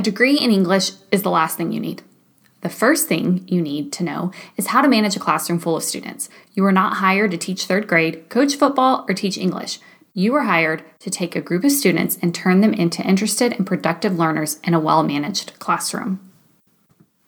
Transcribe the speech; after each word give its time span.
A 0.00 0.02
degree 0.02 0.38
in 0.38 0.50
English 0.50 0.92
is 1.12 1.20
the 1.20 1.28
last 1.28 1.58
thing 1.58 1.72
you 1.72 1.78
need. 1.78 2.00
The 2.62 2.70
first 2.70 3.06
thing 3.06 3.44
you 3.46 3.60
need 3.60 3.92
to 3.92 4.02
know 4.02 4.32
is 4.56 4.68
how 4.68 4.80
to 4.80 4.88
manage 4.88 5.14
a 5.14 5.20
classroom 5.20 5.58
full 5.58 5.76
of 5.76 5.82
students. 5.82 6.30
You 6.54 6.64
are 6.64 6.72
not 6.72 6.96
hired 7.04 7.32
to 7.32 7.36
teach 7.36 7.66
third 7.66 7.86
grade, 7.86 8.30
coach 8.30 8.56
football, 8.56 9.04
or 9.06 9.12
teach 9.12 9.36
English. 9.36 9.78
You 10.14 10.34
are 10.36 10.44
hired 10.44 10.82
to 11.00 11.10
take 11.10 11.36
a 11.36 11.42
group 11.42 11.64
of 11.64 11.72
students 11.72 12.16
and 12.22 12.34
turn 12.34 12.62
them 12.62 12.72
into 12.72 13.02
interested 13.02 13.52
and 13.52 13.66
productive 13.66 14.18
learners 14.18 14.58
in 14.64 14.72
a 14.72 14.80
well 14.80 15.02
managed 15.02 15.58
classroom. 15.58 16.29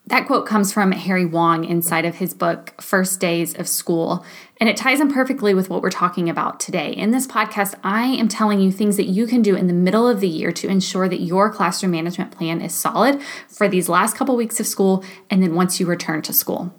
That 0.07 0.27
quote 0.27 0.47
comes 0.47 0.73
from 0.73 0.91
Harry 0.91 1.25
Wong 1.25 1.65
inside 1.65 2.05
of 2.05 2.17
his 2.17 2.35
book, 2.35 2.75
First 2.83 3.21
Days 3.21 3.55
of 3.55 3.69
School, 3.69 4.25
and 4.59 4.69
it 4.69 4.77
ties 4.77 5.01
in 5.01 5.13
perfectly 5.13 5.55
with 5.55 5.71
what 5.71 5.81
we're 5.81 5.91
talking 5.91 6.29
about 6.29 6.59
today. 6.59 6.91
In 6.91 7.13
this 7.13 7.27
podcast, 7.27 7.77
I 7.85 8.07
am 8.07 8.27
telling 8.27 8.61
you 8.61 8.73
things 8.73 8.97
that 8.97 9.07
you 9.07 9.29
can 9.29 9.43
do 9.43 9.55
in 9.55 9.69
the 9.69 9.73
middle 9.73 10.09
of 10.09 10.19
the 10.19 10.29
year 10.29 10.51
to 10.53 10.69
ensure 10.69 11.09
that 11.09 11.21
your 11.21 11.51
classroom 11.51 11.93
management 11.93 12.33
plan 12.33 12.61
is 12.61 12.75
solid 12.75 13.23
for 13.47 13.69
these 13.69 13.89
last 13.89 14.17
couple 14.17 14.35
weeks 14.35 14.59
of 14.59 14.67
school 14.67 15.05
and 15.31 15.41
then 15.41 15.55
once 15.55 15.79
you 15.79 15.87
return 15.87 16.21
to 16.23 16.33
school. 16.33 16.75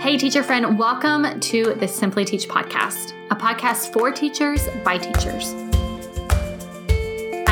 Hey, 0.00 0.18
teacher 0.18 0.42
friend, 0.42 0.78
welcome 0.78 1.38
to 1.40 1.74
the 1.74 1.86
Simply 1.86 2.24
Teach 2.24 2.48
podcast, 2.48 3.12
a 3.30 3.36
podcast 3.36 3.92
for 3.92 4.10
teachers 4.10 4.68
by 4.84 4.98
teachers. 4.98 5.54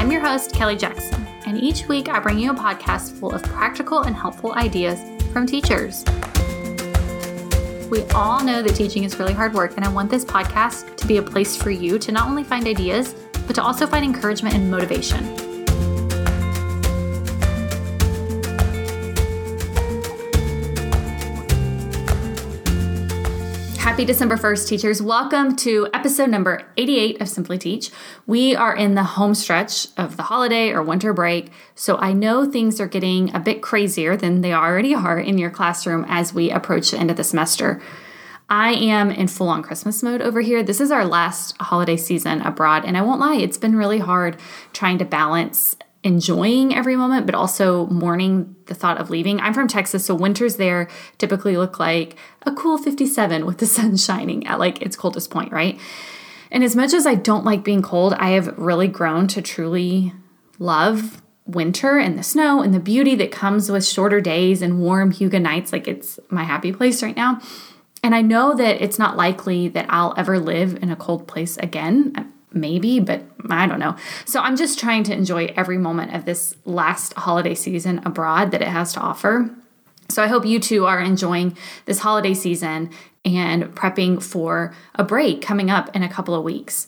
I'm 0.03 0.11
your 0.11 0.21
host, 0.21 0.53
Kelly 0.53 0.75
Jackson, 0.75 1.25
and 1.47 1.57
each 1.57 1.87
week 1.87 2.09
I 2.09 2.19
bring 2.19 2.37
you 2.37 2.51
a 2.51 2.55
podcast 2.55 3.13
full 3.21 3.33
of 3.33 3.41
practical 3.45 4.01
and 4.03 4.17
helpful 4.17 4.53
ideas 4.55 4.99
from 5.33 5.47
teachers. 5.47 6.05
We 7.89 8.03
all 8.13 8.43
know 8.43 8.63
that 8.63 8.73
teaching 8.75 9.05
is 9.05 9.21
really 9.21 9.33
hard 9.33 9.55
work, 9.55 9.77
and 9.77 9.85
I 9.85 9.89
want 9.89 10.11
this 10.11 10.25
podcast 10.25 10.97
to 10.97 11.07
be 11.07 11.19
a 11.19 11.23
place 11.23 11.57
for 11.57 11.71
you 11.71 12.01
to 12.01 12.11
not 12.11 12.27
only 12.27 12.43
find 12.43 12.67
ideas, 12.67 13.15
but 13.47 13.55
to 13.55 13.63
also 13.63 13.87
find 13.87 14.05
encouragement 14.05 14.57
and 14.57 14.69
motivation. 14.69 15.52
Happy 24.03 24.13
December 24.13 24.37
1st, 24.37 24.67
teachers. 24.67 25.01
Welcome 25.01 25.55
to 25.55 25.89
episode 25.95 26.29
number 26.29 26.61
88 26.77 27.21
of 27.21 27.29
Simply 27.29 27.57
Teach. 27.57 27.93
We 28.27 28.57
are 28.57 28.75
in 28.75 28.97
the 28.97 29.05
home 29.05 29.33
stretch 29.33 29.87
of 29.97 30.17
the 30.17 30.25
holiday 30.25 30.71
or 30.71 30.83
winter 30.83 31.13
break, 31.13 31.53
so 31.77 31.97
I 31.99 32.13
know 32.13 32.45
things 32.45 32.81
are 32.81 32.89
getting 32.89 33.33
a 33.33 33.39
bit 33.39 33.63
crazier 33.63 34.17
than 34.17 34.41
they 34.41 34.53
already 34.53 34.93
are 34.93 35.21
in 35.21 35.39
your 35.39 35.51
classroom 35.51 36.05
as 36.09 36.35
we 36.35 36.51
approach 36.51 36.91
the 36.91 36.99
end 36.99 37.13
of 37.13 37.17
the 37.17 37.23
semester. 37.23 37.81
I 38.51 38.73
am 38.73 39.13
in 39.13 39.29
full 39.29 39.49
on 39.49 39.63
Christmas 39.63 40.03
mode 40.03 40.21
over 40.21 40.41
here. 40.41 40.65
This 40.65 40.81
is 40.81 40.91
our 40.91 41.05
last 41.05 41.57
holiday 41.59 41.97
season 41.97 42.43
abroad, 42.43 42.85
and 42.85 42.97
I 42.97 43.03
won't 43.03 43.21
lie, 43.21 43.37
it's 43.37 43.57
been 43.57 43.77
really 43.77 44.01
hard 44.01 44.37
trying 44.73 44.99
to 44.99 45.05
balance 45.05 45.77
enjoying 46.05 46.75
every 46.75 46.97
moment, 46.97 47.27
but 47.27 47.35
also 47.35 47.87
mourning 47.87 48.57
the 48.67 48.75
thought 48.75 49.01
of 49.01 49.11
leaving. 49.11 49.41
I'm 49.41 49.55
from 49.55 49.69
Texas, 49.69 50.05
so 50.05 50.15
winters 50.15 50.57
there 50.57 50.89
typically 51.19 51.57
look 51.57 51.79
like 51.79 52.17
a 52.43 52.53
cool 52.53 52.79
57 52.79 53.47
with 53.47 53.59
the 53.59 53.67
sun 53.77 53.97
shining 53.97 54.47
at 54.47 54.59
like 54.59 54.83
its 54.83 54.97
coldest 54.97 55.31
point, 55.31 55.53
right? 55.53 55.79
And 56.51 56.63
as 56.63 56.77
much 56.77 56.93
as 56.93 57.07
I 57.07 57.15
don't 57.15 57.45
like 57.45 57.65
being 57.65 57.83
cold, 57.83 58.15
I 58.15 58.31
have 58.31 58.59
really 58.59 58.89
grown 58.89 59.27
to 59.29 59.41
truly 59.41 60.13
love 60.59 61.23
winter 61.47 61.99
and 61.99 62.19
the 62.19 62.23
snow 62.23 62.63
and 62.63 62.75
the 62.75 62.81
beauty 62.81 63.15
that 63.17 63.33
comes 63.33 63.71
with 63.71 63.87
shorter 63.87 64.21
days 64.21 64.63
and 64.63 64.81
warm 64.81 65.13
hygge 65.13 65.41
nights. 65.41 65.73
Like 65.73 65.89
it's 65.89 66.21
my 66.29 66.45
happy 66.45 66.73
place 66.73 67.03
right 67.03 67.17
now. 67.17 67.41
And 68.03 68.15
I 68.15 68.23
know 68.23 68.55
that 68.55 68.83
it's 68.83 68.99
not 68.99 69.17
likely 69.17 69.69
that 69.69 69.87
I'll 69.89 70.15
ever 70.17 70.39
live 70.39 70.83
in 70.83 70.91
a 70.91 70.97
cold 70.97 71.27
place 71.27 71.57
again 71.57 72.33
maybe, 72.55 73.01
but 73.01 73.23
I 73.51 73.67
don't 73.67 73.79
know. 73.79 73.97
So 74.25 74.41
I'm 74.41 74.57
just 74.57 74.79
trying 74.79 75.05
to 75.05 75.13
enjoy 75.13 75.53
every 75.57 75.79
moment 75.79 76.15
of 76.15 76.25
this 76.25 76.55
last 76.65 77.15
holiday 77.15 77.55
season 77.55 78.01
abroad 78.05 78.51
that 78.51 78.63
it 78.63 78.69
has 78.69 78.93
to 78.95 79.01
offer. 79.01 79.51
So 80.09 80.23
I 80.23 80.27
hope 80.27 80.45
you 80.45 80.61
too 80.61 80.87
are 80.87 81.01
enjoying 81.01 81.57
this 81.87 82.01
holiday 82.01 82.35
season 82.35 82.91
and 83.25 83.65
prepping 83.75 84.23
for 84.23 84.75
a 84.95 85.05
break 85.05 85.41
coming 85.43 85.71
up 85.71 85.95
in 85.97 86.03
a 86.03 86.09
couple 86.09 86.35
of 86.35 86.45
weeks. 86.45 86.87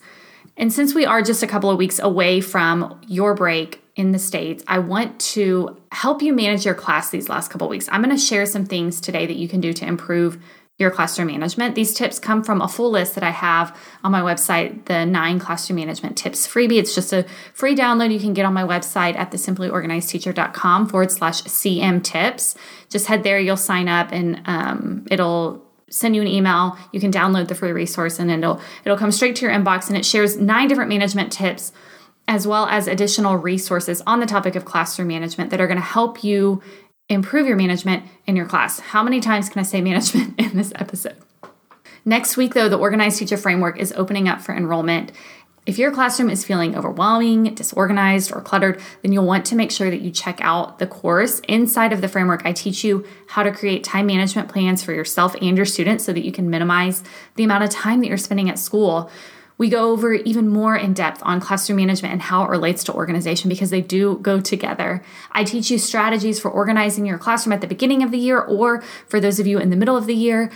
And 0.56 0.72
since 0.72 0.94
we 0.94 1.04
are 1.04 1.22
just 1.22 1.42
a 1.42 1.46
couple 1.46 1.70
of 1.70 1.78
weeks 1.78 1.98
away 1.98 2.40
from 2.40 3.00
your 3.06 3.34
break 3.34 3.82
in 3.96 4.12
the 4.12 4.18
States, 4.18 4.62
I 4.68 4.78
want 4.78 5.18
to 5.20 5.80
help 5.90 6.22
you 6.22 6.32
manage 6.32 6.64
your 6.64 6.74
class 6.74 7.10
these 7.10 7.28
last 7.28 7.50
couple 7.50 7.66
of 7.66 7.70
weeks. 7.70 7.88
I'm 7.90 8.02
going 8.02 8.14
to 8.14 8.22
share 8.22 8.46
some 8.46 8.66
things 8.66 9.00
today 9.00 9.26
that 9.26 9.36
you 9.36 9.48
can 9.48 9.60
do 9.60 9.72
to 9.72 9.86
improve 9.86 10.38
your 10.78 10.90
classroom 10.90 11.28
management. 11.28 11.76
These 11.76 11.94
tips 11.94 12.18
come 12.18 12.42
from 12.42 12.60
a 12.60 12.66
full 12.66 12.90
list 12.90 13.14
that 13.14 13.22
I 13.22 13.30
have 13.30 13.76
on 14.02 14.10
my 14.10 14.22
website, 14.22 14.86
the 14.86 15.06
nine 15.06 15.38
classroom 15.38 15.76
management 15.76 16.16
tips 16.16 16.48
freebie. 16.48 16.78
It's 16.78 16.94
just 16.94 17.12
a 17.12 17.24
free 17.52 17.76
download 17.76 18.12
you 18.12 18.18
can 18.18 18.34
get 18.34 18.44
on 18.44 18.52
my 18.52 18.64
website 18.64 19.16
at 19.16 19.30
the 19.30 19.36
simplyorganizedteacher.com 19.36 20.88
forward 20.88 21.12
slash 21.12 21.42
CM 21.42 22.02
tips. 22.02 22.56
Just 22.88 23.06
head 23.06 23.22
there, 23.22 23.38
you'll 23.38 23.56
sign 23.56 23.86
up 23.88 24.08
and 24.10 24.42
um, 24.46 25.06
it'll 25.12 25.64
send 25.90 26.16
you 26.16 26.22
an 26.22 26.28
email. 26.28 26.76
You 26.90 26.98
can 26.98 27.12
download 27.12 27.46
the 27.46 27.54
free 27.54 27.70
resource 27.70 28.18
and 28.18 28.28
it'll 28.28 28.60
it'll 28.84 28.98
come 28.98 29.12
straight 29.12 29.36
to 29.36 29.46
your 29.46 29.54
inbox 29.54 29.88
and 29.88 29.96
it 29.96 30.04
shares 30.04 30.36
nine 30.36 30.66
different 30.66 30.88
management 30.88 31.30
tips 31.30 31.72
as 32.26 32.46
well 32.46 32.66
as 32.66 32.88
additional 32.88 33.36
resources 33.36 34.02
on 34.06 34.18
the 34.18 34.26
topic 34.26 34.56
of 34.56 34.64
classroom 34.64 35.08
management 35.08 35.50
that 35.50 35.60
are 35.60 35.66
going 35.66 35.78
to 35.78 35.84
help 35.84 36.24
you 36.24 36.62
improve 37.08 37.46
your 37.46 37.56
management 37.56 38.04
in 38.26 38.36
your 38.36 38.46
class. 38.46 38.80
How 38.80 39.02
many 39.02 39.20
times 39.20 39.48
can 39.48 39.60
I 39.60 39.62
say 39.64 39.80
management 39.80 40.34
in 40.38 40.56
this 40.56 40.72
episode? 40.76 41.16
Next 42.04 42.36
week, 42.36 42.54
though, 42.54 42.68
the 42.68 42.78
Organized 42.78 43.18
Teacher 43.18 43.36
Framework 43.36 43.78
is 43.78 43.92
opening 43.96 44.28
up 44.28 44.42
for 44.42 44.54
enrollment. 44.54 45.12
If 45.66 45.78
your 45.78 45.90
classroom 45.90 46.28
is 46.28 46.44
feeling 46.44 46.76
overwhelming, 46.76 47.54
disorganized, 47.54 48.30
or 48.30 48.42
cluttered, 48.42 48.82
then 49.00 49.12
you'll 49.12 49.24
want 49.24 49.46
to 49.46 49.56
make 49.56 49.70
sure 49.70 49.88
that 49.88 50.02
you 50.02 50.10
check 50.10 50.38
out 50.42 50.78
the 50.78 50.86
course. 50.86 51.40
Inside 51.48 51.94
of 51.94 52.02
the 52.02 52.08
framework, 52.08 52.44
I 52.44 52.52
teach 52.52 52.84
you 52.84 53.06
how 53.28 53.42
to 53.42 53.50
create 53.50 53.82
time 53.82 54.04
management 54.04 54.50
plans 54.50 54.82
for 54.82 54.92
yourself 54.92 55.34
and 55.40 55.56
your 55.56 55.64
students 55.64 56.04
so 56.04 56.12
that 56.12 56.24
you 56.24 56.32
can 56.32 56.50
minimize 56.50 57.02
the 57.36 57.44
amount 57.44 57.64
of 57.64 57.70
time 57.70 58.00
that 58.00 58.08
you're 58.08 58.18
spending 58.18 58.50
at 58.50 58.58
school. 58.58 59.10
We 59.56 59.68
go 59.68 59.90
over 59.90 60.14
even 60.14 60.48
more 60.48 60.76
in 60.76 60.94
depth 60.94 61.20
on 61.22 61.40
classroom 61.40 61.76
management 61.76 62.12
and 62.12 62.22
how 62.22 62.44
it 62.44 62.50
relates 62.50 62.82
to 62.84 62.92
organization 62.92 63.48
because 63.48 63.70
they 63.70 63.80
do 63.80 64.18
go 64.18 64.40
together. 64.40 65.02
I 65.32 65.44
teach 65.44 65.70
you 65.70 65.78
strategies 65.78 66.40
for 66.40 66.50
organizing 66.50 67.06
your 67.06 67.18
classroom 67.18 67.52
at 67.52 67.60
the 67.60 67.66
beginning 67.66 68.02
of 68.02 68.10
the 68.10 68.18
year 68.18 68.40
or 68.40 68.82
for 69.06 69.20
those 69.20 69.38
of 69.38 69.46
you 69.46 69.58
in 69.58 69.70
the 69.70 69.76
middle 69.76 69.96
of 69.96 70.06
the 70.06 70.14
year, 70.14 70.50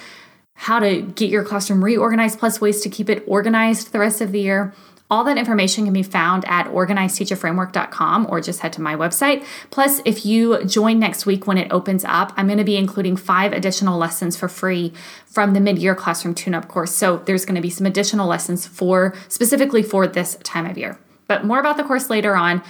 how 0.55 0.81
to 0.81 1.03
get 1.03 1.31
your 1.31 1.45
classroom 1.45 1.85
reorganized, 1.85 2.41
plus 2.41 2.61
ways 2.61 2.81
to 2.81 2.89
keep 2.89 3.09
it 3.09 3.23
organized 3.29 3.93
the 3.93 4.01
rest 4.01 4.21
of 4.21 4.33
the 4.33 4.41
year. 4.41 4.75
All 5.11 5.25
that 5.25 5.39
information 5.39 5.85
can 5.85 5.95
be 5.95 6.03
found 6.03 6.45
at 6.47 6.67
organizedteacherframework.com 6.67 8.27
or 8.29 8.41
just 8.43 8.61
head 8.61 8.75
to 8.75 8.83
my 8.83 8.95
website. 8.95 9.45
Plus, 9.71 10.03
if 10.05 10.27
you 10.27 10.63
join 10.65 10.99
next 10.99 11.25
week 11.25 11.47
when 11.47 11.57
it 11.57 11.73
opens 11.73 12.05
up, 12.05 12.33
I'm 12.37 12.47
going 12.47 12.59
to 12.59 12.65
be 12.65 12.77
including 12.77 13.17
five 13.17 13.53
additional 13.53 13.99
lessons 13.99 14.37
for 14.37 14.49
free 14.49 14.93
from 15.25 15.55
the 15.55 15.61
mid-year 15.61 15.95
classroom 15.95 16.35
tune-up 16.35 16.69
course. 16.69 16.95
So 16.95 17.19
there's 17.19 17.47
going 17.47 17.55
to 17.55 17.63
be 17.63 17.71
some 17.71 17.87
additional 17.87 18.29
lessons 18.29 18.67
for 18.67 19.15
specifically 19.29 19.83
for 19.83 20.07
this 20.07 20.37
time 20.43 20.67
of 20.67 20.77
year. 20.77 20.99
But 21.27 21.45
more 21.45 21.59
about 21.59 21.79
the 21.79 21.85
course 21.85 22.11
later 22.11 22.37
on. 22.37 22.63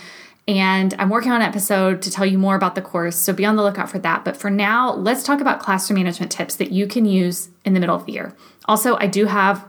And 0.47 0.95
I'm 0.99 1.11
working 1.11 1.31
on 1.31 1.43
an 1.43 1.49
episode 1.49 2.01
to 2.03 2.11
tell 2.11 2.25
you 2.25 2.39
more 2.39 2.57
about 2.57 2.75
the 2.75 2.81
course, 2.81 3.17
so 3.17 3.35
be 3.35 3.45
on 3.45 3.57
the 3.57 3.63
lookout 3.63 3.91
for 3.91 3.99
that. 3.99 4.25
But 4.25 4.35
for 4.35 4.49
now, 4.49 4.95
let's 4.95 5.23
talk 5.23 5.43
about 5.43 5.61
classroom 5.61 5.99
management 5.99 6.33
tips 6.33 6.57
that 6.57 6.71
you 6.71 6.87
can 6.87 7.05
use 7.05 7.51
in 7.67 7.75
the 7.75 7.81
middle 7.81 7.95
of 7.95 8.07
the 8.07 8.13
year. 8.13 8.35
Also, 8.65 8.97
I 8.97 9.09
do 9.09 9.27
have 9.27 9.63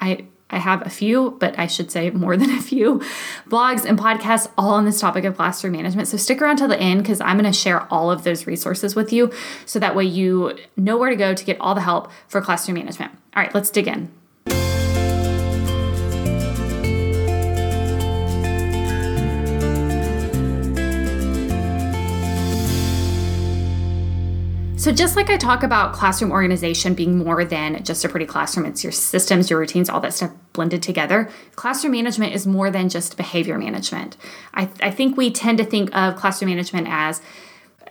I 0.00 0.26
I 0.54 0.58
have 0.58 0.86
a 0.86 0.90
few, 0.90 1.36
but 1.40 1.58
I 1.58 1.66
should 1.66 1.90
say 1.90 2.10
more 2.10 2.36
than 2.38 2.50
a 2.50 2.62
few 2.62 3.00
blogs 3.48 3.84
and 3.84 3.98
podcasts 3.98 4.50
all 4.56 4.74
on 4.74 4.84
this 4.84 5.00
topic 5.00 5.24
of 5.24 5.36
classroom 5.36 5.72
management. 5.72 6.08
So 6.08 6.16
stick 6.16 6.40
around 6.40 6.56
till 6.56 6.68
the 6.68 6.80
end 6.80 7.02
because 7.02 7.20
I'm 7.20 7.38
going 7.38 7.52
to 7.52 7.58
share 7.58 7.92
all 7.92 8.10
of 8.10 8.24
those 8.24 8.46
resources 8.46 8.94
with 8.94 9.12
you 9.12 9.32
so 9.66 9.78
that 9.78 9.96
way 9.96 10.04
you 10.04 10.56
know 10.76 10.96
where 10.96 11.10
to 11.10 11.16
go 11.16 11.34
to 11.34 11.44
get 11.44 11.60
all 11.60 11.74
the 11.74 11.80
help 11.80 12.10
for 12.28 12.40
classroom 12.40 12.78
management. 12.78 13.12
All 13.36 13.42
right, 13.42 13.54
let's 13.54 13.70
dig 13.70 13.88
in. 13.88 14.12
So, 24.84 24.92
just 24.92 25.16
like 25.16 25.30
I 25.30 25.38
talk 25.38 25.62
about 25.62 25.94
classroom 25.94 26.30
organization 26.30 26.92
being 26.92 27.16
more 27.16 27.42
than 27.42 27.82
just 27.84 28.04
a 28.04 28.08
pretty 28.10 28.26
classroom, 28.26 28.66
it's 28.66 28.84
your 28.84 28.92
systems, 28.92 29.48
your 29.48 29.58
routines, 29.58 29.88
all 29.88 29.98
that 30.00 30.12
stuff 30.12 30.30
blended 30.52 30.82
together. 30.82 31.30
Classroom 31.56 31.92
management 31.92 32.34
is 32.34 32.46
more 32.46 32.70
than 32.70 32.90
just 32.90 33.16
behavior 33.16 33.56
management. 33.56 34.18
I, 34.52 34.68
I 34.82 34.90
think 34.90 35.16
we 35.16 35.30
tend 35.30 35.56
to 35.56 35.64
think 35.64 35.88
of 35.96 36.16
classroom 36.16 36.50
management 36.50 36.88
as 36.90 37.22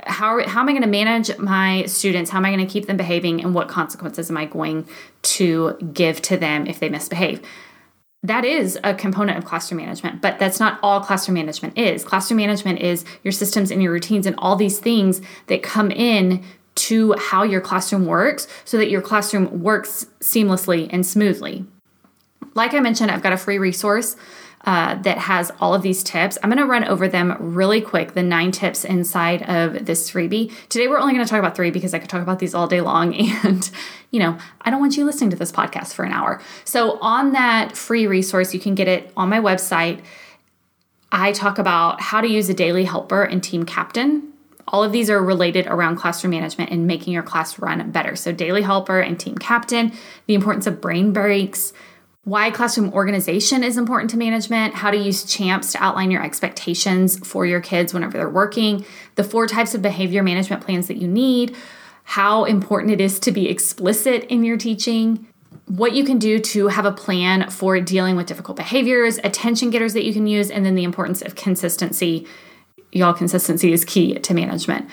how, 0.06 0.48
how 0.48 0.60
am 0.60 0.70
I 0.70 0.74
going 0.74 0.84
to 0.84 0.88
manage 0.88 1.36
my 1.40 1.84
students? 1.88 2.30
How 2.30 2.38
am 2.38 2.46
I 2.46 2.54
going 2.54 2.64
to 2.64 2.72
keep 2.72 2.86
them 2.86 2.98
behaving? 2.98 3.42
And 3.42 3.56
what 3.56 3.70
consequences 3.70 4.30
am 4.30 4.38
I 4.38 4.46
going 4.46 4.88
to 5.24 5.76
give 5.94 6.22
to 6.22 6.38
them 6.38 6.68
if 6.68 6.80
they 6.80 6.90
misbehave? 6.90 7.42
that 8.26 8.46
is 8.46 8.80
a 8.86 8.94
component 8.94 9.38
of 9.38 9.44
classroom 9.44 9.82
management, 9.82 10.22
but 10.22 10.40
that's 10.40 10.58
not 10.58 10.80
all 10.82 11.02
classroom 11.02 11.34
management 11.34 11.78
is. 11.78 12.06
Classroom 12.06 12.38
management 12.38 12.80
is 12.80 13.04
your 13.22 13.34
systems 13.34 13.70
and 13.70 13.84
your 13.84 13.92
routines 13.92 14.26
and 14.26 14.34
all 14.38 14.56
these 14.56 14.80
things 14.80 15.22
that 15.48 15.62
come 15.62 15.92
in 15.92 16.42
to 16.76 17.14
how 17.14 17.44
your 17.44 17.62
classroom 17.62 18.06
works 18.06 18.48
so 18.66 18.78
that 18.78 18.90
your 18.90 19.02
classroom 19.02 19.62
works 19.62 20.06
seamlessly 20.20 20.88
and 20.92 21.06
smoothly. 21.06 21.66
Like 22.56 22.74
I 22.74 22.80
mentioned, 22.80 23.12
I've 23.12 23.24
got 23.24 23.34
a 23.34 23.38
free 23.38 23.58
resource 23.58 24.16
uh, 24.66 24.96
that 25.02 25.18
has 25.18 25.52
all 25.60 25.74
of 25.74 25.82
these 25.82 26.04
tips. 26.04 26.38
I'm 26.42 26.50
going 26.50 26.58
to 26.58 26.66
run 26.66 26.86
over 26.86 27.08
them 27.08 27.36
really 27.40 27.82
quick, 27.82 28.14
the 28.14 28.24
nine 28.24 28.52
tips 28.52 28.86
inside 28.86 29.44
of 29.44 29.86
this 29.86 30.10
freebie. 30.10 30.54
Today, 30.70 30.88
we're 30.88 31.00
only 31.00 31.14
going 31.14 31.26
to 31.26 31.30
talk 31.30 31.40
about 31.40 31.56
three 31.56 31.70
because 31.70 31.94
I 31.94 32.00
could 32.00 32.10
talk 32.10 32.22
about 32.22 32.40
these 32.40 32.56
all 32.56 32.68
day 32.68 32.82
long. 32.82 33.14
And, 33.44 33.70
you 34.12 34.20
know, 34.20 34.38
I 34.62 34.70
don't 34.70 34.80
want 34.80 34.96
you 34.96 35.04
listening 35.04 35.32
to 35.32 35.36
this 35.36 35.52
podcast 35.52 35.94
for 35.94 36.06
an 36.06 36.14
hour. 36.14 36.42
So, 36.64 36.98
on 37.00 37.34
that 37.34 37.76
free 37.76 38.08
resource, 38.08 38.54
you 38.54 38.60
can 38.60 38.74
get 38.74 38.88
it 38.88 39.12
on 39.18 39.28
my 39.28 39.40
website. 39.40 40.02
I 41.12 41.34
talk 41.34 41.58
about 41.58 42.00
how 42.00 42.22
to 42.22 42.28
use 42.28 42.48
a 42.48 42.54
daily 42.54 42.86
helper 42.86 43.24
and 43.24 43.44
team 43.44 43.66
captain. 43.66 44.33
All 44.68 44.84
of 44.84 44.92
these 44.92 45.10
are 45.10 45.22
related 45.22 45.68
around 45.68 45.98
classroom 45.98 46.32
management 46.32 46.72
and 46.72 46.88
making 46.88 47.14
your 47.14 47.24
class 47.24 47.60
run 47.60 47.92
better. 47.92 48.16
So, 48.16 48.32
daily 48.32 48.62
helper 48.62 49.00
and 49.00 49.20
team 49.20 49.38
captain, 49.38 49.92
the 50.26 50.36
importance 50.36 50.68
of 50.68 50.82
brain 50.82 51.12
breaks 51.14 51.74
why 52.26 52.50
classroom 52.52 52.94
organization 52.94 53.64
is 53.64 53.78
important 53.78 54.10
to 54.12 54.18
management, 54.18 54.76
how 54.76 54.92
to 54.92 54.98
use 54.98 55.26
CHAMPS 55.26 55.74
to 55.74 55.84
outline 55.84 56.10
your 56.10 56.24
expectations 56.24 57.18
for 57.28 57.46
your 57.46 57.60
kids 57.60 57.94
whenever 57.94 58.18
they're 58.18 58.30
working, 58.30 58.86
the 59.16 59.26
four 59.26 59.46
types 59.46 59.76
of 59.76 59.82
behavior 59.82 60.24
management 60.24 60.64
plans 60.64 60.88
that 60.88 60.98
you 60.98 61.08
need, 61.08 61.56
how 62.04 62.46
important 62.46 62.94
it 62.94 63.02
is 63.02 63.20
to 63.20 63.32
be 63.32 63.50
explicit 63.50 64.24
in 64.26 64.46
your 64.46 64.56
teaching, 64.56 65.28
what 65.66 65.94
you 65.94 66.06
can 66.06 66.18
do 66.18 66.40
to 66.40 66.68
have 66.70 66.86
a 66.86 66.92
plan 66.92 67.50
for 67.50 67.80
dealing 67.82 68.16
with 68.16 68.28
difficult 68.28 68.56
behaviors, 68.56 69.18
attention 69.26 69.70
getters 69.70 69.94
that 69.94 70.06
you 70.06 70.14
can 70.14 70.26
use, 70.26 70.50
and 70.50 70.66
then 70.66 70.76
the 70.76 70.84
importance 70.86 71.22
of 71.22 71.36
consistency. 71.36 72.26
Y'all, 72.94 73.14
consistency 73.14 73.74
is 73.74 73.84
key 73.84 74.14
to 74.20 74.34
management. 74.34 74.90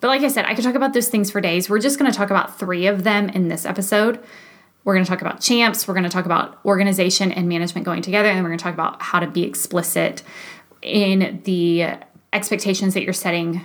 But 0.00 0.08
like 0.08 0.22
I 0.22 0.28
said, 0.28 0.46
I 0.46 0.54
could 0.54 0.64
talk 0.64 0.74
about 0.76 0.94
those 0.94 1.08
things 1.08 1.30
for 1.30 1.40
days. 1.40 1.68
We're 1.68 1.80
just 1.80 1.98
going 1.98 2.10
to 2.10 2.16
talk 2.16 2.30
about 2.30 2.58
three 2.58 2.86
of 2.86 3.04
them 3.04 3.28
in 3.28 3.48
this 3.48 3.66
episode. 3.66 4.20
We're 4.84 4.94
going 4.94 5.04
to 5.04 5.10
talk 5.10 5.20
about 5.20 5.40
champs. 5.40 5.86
We're 5.86 5.94
going 5.94 6.04
to 6.04 6.10
talk 6.10 6.24
about 6.24 6.58
organization 6.64 7.32
and 7.32 7.48
management 7.48 7.84
going 7.84 8.02
together. 8.02 8.28
And 8.28 8.42
we're 8.42 8.48
going 8.48 8.58
to 8.58 8.62
talk 8.62 8.72
about 8.72 9.02
how 9.02 9.20
to 9.20 9.26
be 9.26 9.42
explicit 9.42 10.22
in 10.80 11.42
the 11.44 11.98
expectations 12.32 12.94
that 12.94 13.02
you're 13.02 13.12
setting. 13.12 13.60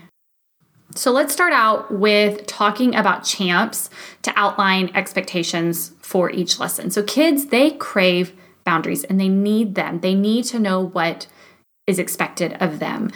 So 0.94 1.12
let's 1.12 1.32
start 1.32 1.54
out 1.54 1.92
with 1.94 2.46
talking 2.48 2.96
about 2.96 3.24
champs 3.24 3.90
to 4.24 4.34
outline 4.36 4.92
expectations 4.94 5.94
for 6.02 6.30
each 6.32 6.60
lesson. 6.60 6.92
So 6.92 7.04
kids, 7.04 7.48
they 7.48 7.72
crave 7.72 8.34
boundaries 8.66 9.04
and 9.06 9.20
they 9.20 9.30
need 9.30 9.76
them. 9.76 10.02
They 10.02 10.16
need 10.16 10.44
to 10.46 10.60
know 10.60 10.82
what 10.82 11.28
is 11.88 12.00
expected 12.00 12.54
of 12.60 12.80
them 12.80 13.12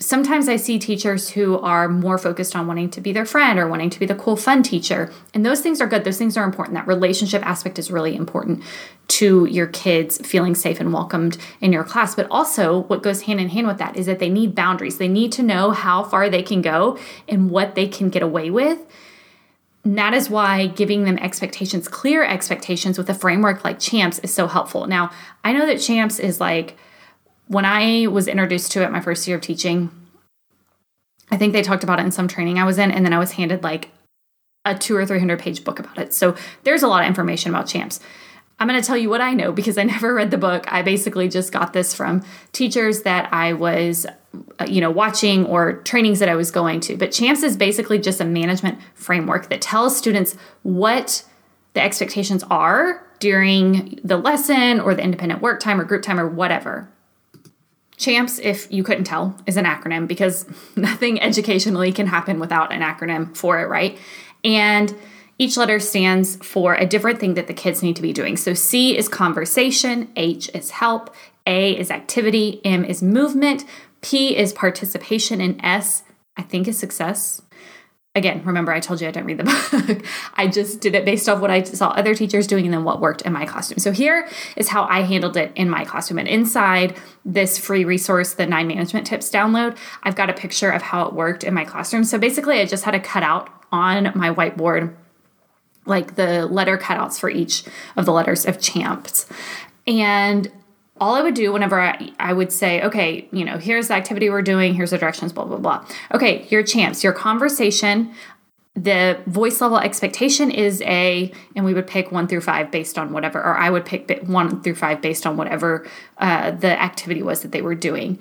sometimes 0.00 0.48
I 0.48 0.56
see 0.56 0.78
teachers 0.78 1.30
who 1.30 1.58
are 1.58 1.88
more 1.88 2.18
focused 2.18 2.56
on 2.56 2.66
wanting 2.66 2.90
to 2.90 3.00
be 3.00 3.12
their 3.12 3.24
friend 3.24 3.58
or 3.58 3.68
wanting 3.68 3.90
to 3.90 4.00
be 4.00 4.06
the 4.06 4.14
cool, 4.14 4.36
fun 4.36 4.62
teacher. 4.62 5.12
And 5.32 5.46
those 5.46 5.60
things 5.60 5.80
are 5.80 5.86
good. 5.86 6.02
Those 6.02 6.18
things 6.18 6.36
are 6.36 6.44
important. 6.44 6.74
That 6.74 6.88
relationship 6.88 7.46
aspect 7.46 7.78
is 7.78 7.92
really 7.92 8.16
important 8.16 8.62
to 9.06 9.44
your 9.44 9.68
kids 9.68 10.18
feeling 10.26 10.56
safe 10.56 10.80
and 10.80 10.92
welcomed 10.92 11.38
in 11.60 11.72
your 11.72 11.84
class. 11.84 12.16
But 12.16 12.26
also, 12.30 12.80
what 12.84 13.04
goes 13.04 13.22
hand 13.22 13.40
in 13.40 13.50
hand 13.50 13.68
with 13.68 13.78
that 13.78 13.96
is 13.96 14.06
that 14.06 14.18
they 14.18 14.30
need 14.30 14.54
boundaries. 14.54 14.98
They 14.98 15.08
need 15.08 15.30
to 15.32 15.42
know 15.42 15.70
how 15.70 16.02
far 16.02 16.28
they 16.28 16.42
can 16.42 16.60
go 16.60 16.98
and 17.28 17.50
what 17.50 17.76
they 17.76 17.86
can 17.86 18.10
get 18.10 18.22
away 18.22 18.50
with. 18.50 18.84
And 19.84 19.96
that 19.98 20.14
is 20.14 20.28
why 20.28 20.66
giving 20.66 21.04
them 21.04 21.18
expectations, 21.18 21.86
clear 21.86 22.24
expectations 22.24 22.98
with 22.98 23.08
a 23.10 23.14
framework 23.14 23.62
like 23.64 23.78
CHAMPS 23.78 24.18
is 24.20 24.34
so 24.34 24.48
helpful. 24.48 24.86
Now, 24.86 25.10
I 25.44 25.52
know 25.52 25.66
that 25.66 25.80
CHAMPS 25.80 26.18
is 26.18 26.40
like, 26.40 26.76
when 27.46 27.64
I 27.64 28.06
was 28.06 28.28
introduced 28.28 28.72
to 28.72 28.82
it 28.82 28.90
my 28.90 29.00
first 29.00 29.26
year 29.26 29.36
of 29.36 29.42
teaching, 29.42 29.90
I 31.30 31.36
think 31.36 31.52
they 31.52 31.62
talked 31.62 31.84
about 31.84 31.98
it 31.98 32.04
in 32.04 32.10
some 32.10 32.28
training 32.28 32.58
I 32.58 32.64
was 32.64 32.78
in, 32.78 32.90
and 32.90 33.04
then 33.04 33.12
I 33.12 33.18
was 33.18 33.32
handed 33.32 33.62
like 33.62 33.90
a 34.64 34.74
two 34.74 34.96
or 34.96 35.04
three 35.04 35.18
hundred 35.18 35.38
page 35.40 35.64
book 35.64 35.78
about 35.78 35.98
it. 35.98 36.14
So 36.14 36.36
there's 36.62 36.82
a 36.82 36.88
lot 36.88 37.02
of 37.02 37.08
information 37.08 37.50
about 37.50 37.66
champs. 37.66 38.00
I'm 38.58 38.68
going 38.68 38.80
to 38.80 38.86
tell 38.86 38.96
you 38.96 39.10
what 39.10 39.20
I 39.20 39.32
know 39.34 39.52
because 39.52 39.78
I 39.78 39.82
never 39.84 40.14
read 40.14 40.30
the 40.30 40.38
book. 40.38 40.70
I 40.72 40.82
basically 40.82 41.28
just 41.28 41.52
got 41.52 41.72
this 41.72 41.94
from 41.94 42.22
teachers 42.52 43.02
that 43.02 43.32
I 43.32 43.52
was 43.52 44.06
uh, 44.58 44.66
you 44.68 44.80
know 44.80 44.90
watching 44.90 45.44
or 45.46 45.74
trainings 45.82 46.18
that 46.20 46.28
I 46.28 46.34
was 46.34 46.50
going 46.50 46.80
to. 46.80 46.96
But 46.96 47.12
champs 47.12 47.42
is 47.42 47.56
basically 47.56 47.98
just 47.98 48.20
a 48.20 48.24
management 48.24 48.78
framework 48.94 49.48
that 49.48 49.60
tells 49.60 49.96
students 49.96 50.36
what 50.62 51.24
the 51.74 51.82
expectations 51.82 52.44
are 52.44 53.04
during 53.18 53.98
the 54.04 54.16
lesson 54.16 54.80
or 54.80 54.94
the 54.94 55.02
independent 55.02 55.42
work 55.42 55.60
time 55.60 55.80
or 55.80 55.84
group 55.84 56.02
time 56.02 56.20
or 56.20 56.28
whatever. 56.28 56.88
CHAMPS, 58.04 58.38
if 58.38 58.70
you 58.70 58.84
couldn't 58.84 59.04
tell, 59.04 59.34
is 59.46 59.56
an 59.56 59.64
acronym 59.64 60.06
because 60.06 60.46
nothing 60.76 61.20
educationally 61.20 61.92
can 61.92 62.06
happen 62.06 62.38
without 62.38 62.72
an 62.72 62.82
acronym 62.82 63.36
for 63.36 63.60
it, 63.60 63.68
right? 63.68 63.98
And 64.44 64.94
each 65.38 65.56
letter 65.56 65.80
stands 65.80 66.36
for 66.36 66.74
a 66.74 66.86
different 66.86 67.18
thing 67.18 67.34
that 67.34 67.46
the 67.46 67.54
kids 67.54 67.82
need 67.82 67.96
to 67.96 68.02
be 68.02 68.12
doing. 68.12 68.36
So 68.36 68.54
C 68.54 68.96
is 68.96 69.08
conversation, 69.08 70.10
H 70.16 70.50
is 70.54 70.70
help, 70.70 71.14
A 71.46 71.76
is 71.76 71.90
activity, 71.90 72.60
M 72.64 72.84
is 72.84 73.02
movement, 73.02 73.64
P 74.00 74.36
is 74.36 74.52
participation, 74.52 75.40
and 75.40 75.58
S, 75.64 76.04
I 76.36 76.42
think, 76.42 76.68
is 76.68 76.78
success 76.78 77.40
again, 78.14 78.42
remember 78.44 78.72
I 78.72 78.80
told 78.80 79.00
you 79.00 79.08
I 79.08 79.10
didn't 79.10 79.26
read 79.26 79.38
the 79.38 79.44
book. 79.98 80.06
I 80.34 80.46
just 80.46 80.80
did 80.80 80.94
it 80.94 81.04
based 81.04 81.28
off 81.28 81.40
what 81.40 81.50
I 81.50 81.62
saw 81.62 81.88
other 81.88 82.14
teachers 82.14 82.46
doing 82.46 82.64
and 82.64 82.72
then 82.72 82.84
what 82.84 83.00
worked 83.00 83.22
in 83.22 83.32
my 83.32 83.44
classroom. 83.44 83.78
So 83.78 83.90
here 83.90 84.28
is 84.56 84.68
how 84.68 84.84
I 84.84 85.02
handled 85.02 85.36
it 85.36 85.52
in 85.56 85.68
my 85.68 85.84
classroom. 85.84 86.18
And 86.18 86.28
inside 86.28 86.96
this 87.24 87.58
free 87.58 87.84
resource, 87.84 88.34
the 88.34 88.46
nine 88.46 88.68
management 88.68 89.06
tips 89.06 89.30
download, 89.30 89.76
I've 90.02 90.16
got 90.16 90.30
a 90.30 90.34
picture 90.34 90.70
of 90.70 90.82
how 90.82 91.06
it 91.06 91.14
worked 91.14 91.42
in 91.42 91.54
my 91.54 91.64
classroom. 91.64 92.04
So 92.04 92.18
basically, 92.18 92.60
I 92.60 92.66
just 92.66 92.84
had 92.84 92.94
a 92.94 93.00
cutout 93.00 93.50
on 93.72 94.12
my 94.14 94.32
whiteboard 94.32 94.94
like 95.86 96.14
the 96.14 96.46
letter 96.46 96.78
cutouts 96.78 97.18
for 97.18 97.28
each 97.28 97.64
of 97.96 98.06
the 98.06 98.12
letters 98.12 98.46
of 98.46 98.60
champs. 98.60 99.26
And 99.86 100.50
all 101.00 101.14
I 101.14 101.22
would 101.22 101.34
do 101.34 101.52
whenever 101.52 101.80
I, 101.80 102.12
I 102.20 102.32
would 102.32 102.52
say, 102.52 102.82
okay, 102.82 103.28
you 103.32 103.44
know, 103.44 103.58
here's 103.58 103.88
the 103.88 103.94
activity 103.94 104.30
we're 104.30 104.42
doing, 104.42 104.74
here's 104.74 104.90
the 104.90 104.98
directions, 104.98 105.32
blah, 105.32 105.44
blah, 105.44 105.58
blah. 105.58 105.84
Okay, 106.12 106.46
your 106.50 106.62
champs, 106.62 107.02
your 107.02 107.12
conversation, 107.12 108.14
the 108.76 109.20
voice 109.26 109.60
level 109.60 109.78
expectation 109.78 110.50
is 110.50 110.82
a, 110.82 111.32
and 111.54 111.64
we 111.64 111.74
would 111.74 111.86
pick 111.86 112.10
one 112.10 112.26
through 112.26 112.40
five 112.40 112.70
based 112.70 112.98
on 112.98 113.12
whatever, 113.12 113.38
or 113.38 113.56
I 113.56 113.70
would 113.70 113.84
pick 113.84 114.22
one 114.24 114.62
through 114.62 114.74
five 114.76 115.00
based 115.00 115.26
on 115.26 115.36
whatever 115.36 115.86
uh, 116.18 116.52
the 116.52 116.80
activity 116.80 117.22
was 117.22 117.42
that 117.42 117.52
they 117.52 117.62
were 117.62 117.76
doing. 117.76 118.18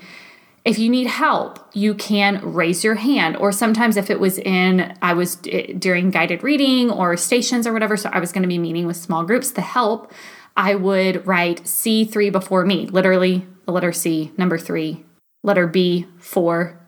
If 0.66 0.80
you 0.80 0.90
need 0.90 1.08
help, 1.08 1.60
you 1.74 1.94
can 1.94 2.40
raise 2.54 2.84
your 2.84 2.96
hand. 2.96 3.36
Or 3.36 3.52
sometimes, 3.52 3.98
if 3.98 4.10
it 4.10 4.20
was 4.20 4.38
in, 4.38 4.96
I 5.02 5.14
was 5.14 5.38
eh, 5.50 5.74
during 5.78 6.10
guided 6.10 6.42
reading 6.42 6.90
or 6.90 7.18
stations 7.18 7.68
or 7.68 7.74
whatever, 7.74 7.98
so 7.98 8.10
I 8.14 8.20
was 8.20 8.32
going 8.32 8.44
to 8.44 8.48
be 8.48 8.58
meeting 8.58 8.88
with 8.88 8.96
small 8.96 9.26
groups, 9.26 9.52
the 9.52 9.62
help 9.62 10.12
I 10.56 10.76
would 10.76 11.26
write 11.26 11.64
C3 11.64 12.32
before 12.32 12.66
me, 12.66 12.86
literally 12.88 13.46
the 13.66 13.72
letter 13.72 13.92
C, 13.92 14.32
number 14.38 14.58
three, 14.58 15.06
letter 15.42 15.68
B 15.68 16.06
for 16.20 16.80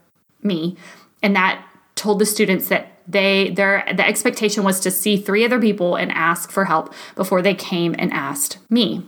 me. 0.41 0.77
And 1.23 1.35
that 1.35 1.65
told 1.95 2.19
the 2.19 2.25
students 2.25 2.67
that 2.67 2.91
they 3.07 3.51
their 3.51 3.85
the 3.95 4.05
expectation 4.05 4.63
was 4.63 4.79
to 4.79 4.91
see 4.91 5.17
three 5.17 5.45
other 5.45 5.59
people 5.59 5.95
and 5.95 6.11
ask 6.11 6.51
for 6.51 6.65
help 6.65 6.93
before 7.15 7.41
they 7.41 7.53
came 7.53 7.95
and 7.97 8.11
asked 8.11 8.57
me. 8.69 9.07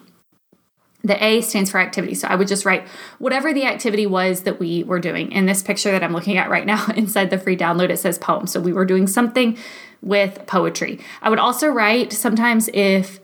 The 1.03 1.23
A 1.23 1.41
stands 1.41 1.71
for 1.71 1.79
activity. 1.79 2.15
So 2.15 2.27
I 2.27 2.35
would 2.35 2.47
just 2.47 2.65
write 2.65 2.87
whatever 3.17 3.53
the 3.53 3.65
activity 3.65 4.05
was 4.05 4.41
that 4.41 4.59
we 4.59 4.83
were 4.83 4.99
doing. 4.99 5.31
In 5.31 5.45
this 5.45 5.63
picture 5.63 5.91
that 5.91 6.03
I'm 6.03 6.13
looking 6.13 6.37
at 6.37 6.49
right 6.49 6.65
now 6.65 6.85
inside 6.95 7.29
the 7.29 7.39
free 7.39 7.55
download, 7.55 7.89
it 7.89 7.97
says 7.97 8.17
poem. 8.17 8.45
So 8.47 8.59
we 8.59 8.73
were 8.73 8.85
doing 8.85 9.07
something 9.07 9.57
with 10.01 10.45
poetry. 10.47 10.99
I 11.21 11.29
would 11.29 11.39
also 11.39 11.69
write 11.69 12.13
sometimes 12.13 12.69
if 12.73 13.19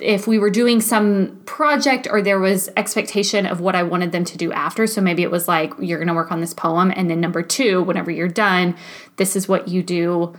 if 0.00 0.26
we 0.26 0.38
were 0.38 0.50
doing 0.50 0.80
some 0.80 1.40
project 1.44 2.06
or 2.10 2.22
there 2.22 2.38
was 2.38 2.68
expectation 2.76 3.46
of 3.46 3.60
what 3.60 3.74
I 3.74 3.82
wanted 3.82 4.12
them 4.12 4.24
to 4.24 4.38
do 4.38 4.52
after. 4.52 4.86
So 4.86 5.00
maybe 5.00 5.22
it 5.22 5.30
was 5.30 5.48
like, 5.48 5.72
you're 5.80 5.98
going 5.98 6.08
to 6.08 6.14
work 6.14 6.30
on 6.30 6.40
this 6.40 6.54
poem. 6.54 6.92
And 6.94 7.10
then 7.10 7.20
number 7.20 7.42
two, 7.42 7.82
whenever 7.82 8.10
you're 8.10 8.28
done, 8.28 8.76
this 9.16 9.34
is 9.34 9.48
what 9.48 9.68
you 9.68 9.82
do 9.82 10.34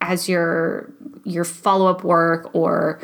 as 0.00 0.28
your 0.28 0.92
your 1.24 1.44
follow-up 1.44 2.04
work 2.04 2.54
or 2.54 3.00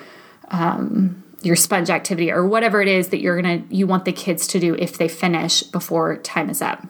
um, 0.48 1.22
your 1.42 1.56
sponge 1.56 1.88
activity 1.88 2.30
or 2.30 2.46
whatever 2.46 2.82
it 2.82 2.88
is 2.88 3.08
that 3.08 3.20
you're 3.20 3.40
gonna 3.40 3.62
you 3.70 3.86
want 3.86 4.04
the 4.04 4.12
kids 4.12 4.46
to 4.48 4.60
do 4.60 4.74
if 4.74 4.98
they 4.98 5.08
finish 5.08 5.62
before 5.62 6.16
time 6.18 6.50
is 6.50 6.60
up 6.60 6.86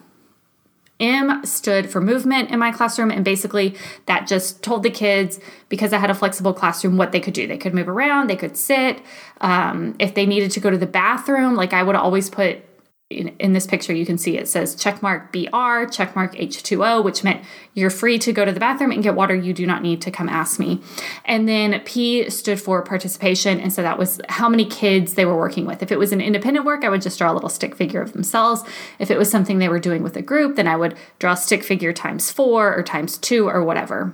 M 1.01 1.43
stood 1.45 1.89
for 1.89 1.99
movement 1.99 2.51
in 2.51 2.59
my 2.59 2.71
classroom, 2.71 3.11
and 3.11 3.25
basically 3.25 3.75
that 4.05 4.27
just 4.27 4.63
told 4.63 4.83
the 4.83 4.91
kids 4.91 5.39
because 5.67 5.91
I 5.91 5.97
had 5.97 6.09
a 6.09 6.15
flexible 6.15 6.53
classroom 6.53 6.97
what 6.97 7.11
they 7.11 7.19
could 7.19 7.33
do. 7.33 7.47
They 7.47 7.57
could 7.57 7.73
move 7.73 7.89
around, 7.89 8.29
they 8.29 8.35
could 8.35 8.55
sit. 8.55 9.01
Um, 9.41 9.95
if 9.99 10.13
they 10.13 10.25
needed 10.25 10.51
to 10.51 10.59
go 10.59 10.69
to 10.69 10.77
the 10.77 10.85
bathroom, 10.85 11.55
like 11.55 11.73
I 11.73 11.83
would 11.83 11.95
always 11.95 12.29
put 12.29 12.63
in, 13.11 13.27
in, 13.39 13.53
this 13.53 13.67
picture, 13.67 13.93
you 13.93 14.05
can 14.05 14.17
see 14.17 14.37
it 14.37 14.47
says 14.47 14.75
checkmark 14.75 15.31
BR, 15.31 15.91
checkmark 15.91 16.35
H2O, 16.39 17.03
which 17.03 17.23
meant 17.23 17.43
you're 17.73 17.89
free 17.89 18.17
to 18.19 18.33
go 18.33 18.45
to 18.45 18.51
the 18.51 18.59
bathroom 18.59 18.91
and 18.91 19.03
get 19.03 19.15
water. 19.15 19.35
You 19.35 19.53
do 19.53 19.67
not 19.67 19.81
need 19.81 20.01
to 20.01 20.11
come 20.11 20.29
ask 20.29 20.59
me. 20.59 20.81
And 21.25 21.47
then 21.47 21.79
P 21.85 22.29
stood 22.29 22.59
for 22.59 22.81
participation. 22.81 23.59
And 23.59 23.71
so 23.71 23.81
that 23.81 23.97
was 23.97 24.19
how 24.29 24.49
many 24.49 24.65
kids 24.65 25.13
they 25.13 25.25
were 25.25 25.37
working 25.37 25.65
with. 25.65 25.83
If 25.83 25.91
it 25.91 25.99
was 25.99 26.11
an 26.11 26.21
independent 26.21 26.65
work, 26.65 26.83
I 26.83 26.89
would 26.89 27.01
just 27.01 27.17
draw 27.17 27.31
a 27.31 27.35
little 27.35 27.49
stick 27.49 27.75
figure 27.75 28.01
of 28.01 28.13
themselves. 28.13 28.63
If 28.99 29.11
it 29.11 29.17
was 29.17 29.29
something 29.29 29.59
they 29.59 29.69
were 29.69 29.79
doing 29.79 30.03
with 30.03 30.15
a 30.17 30.21
group, 30.21 30.55
then 30.55 30.67
I 30.67 30.75
would 30.75 30.95
draw 31.19 31.35
stick 31.35 31.63
figure 31.63 31.93
times 31.93 32.31
four 32.31 32.75
or 32.75 32.83
times 32.83 33.17
two 33.17 33.47
or 33.47 33.63
whatever. 33.63 34.13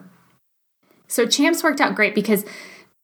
So 1.07 1.25
CHAMPS 1.25 1.63
worked 1.63 1.81
out 1.81 1.95
great 1.95 2.13
because 2.13 2.45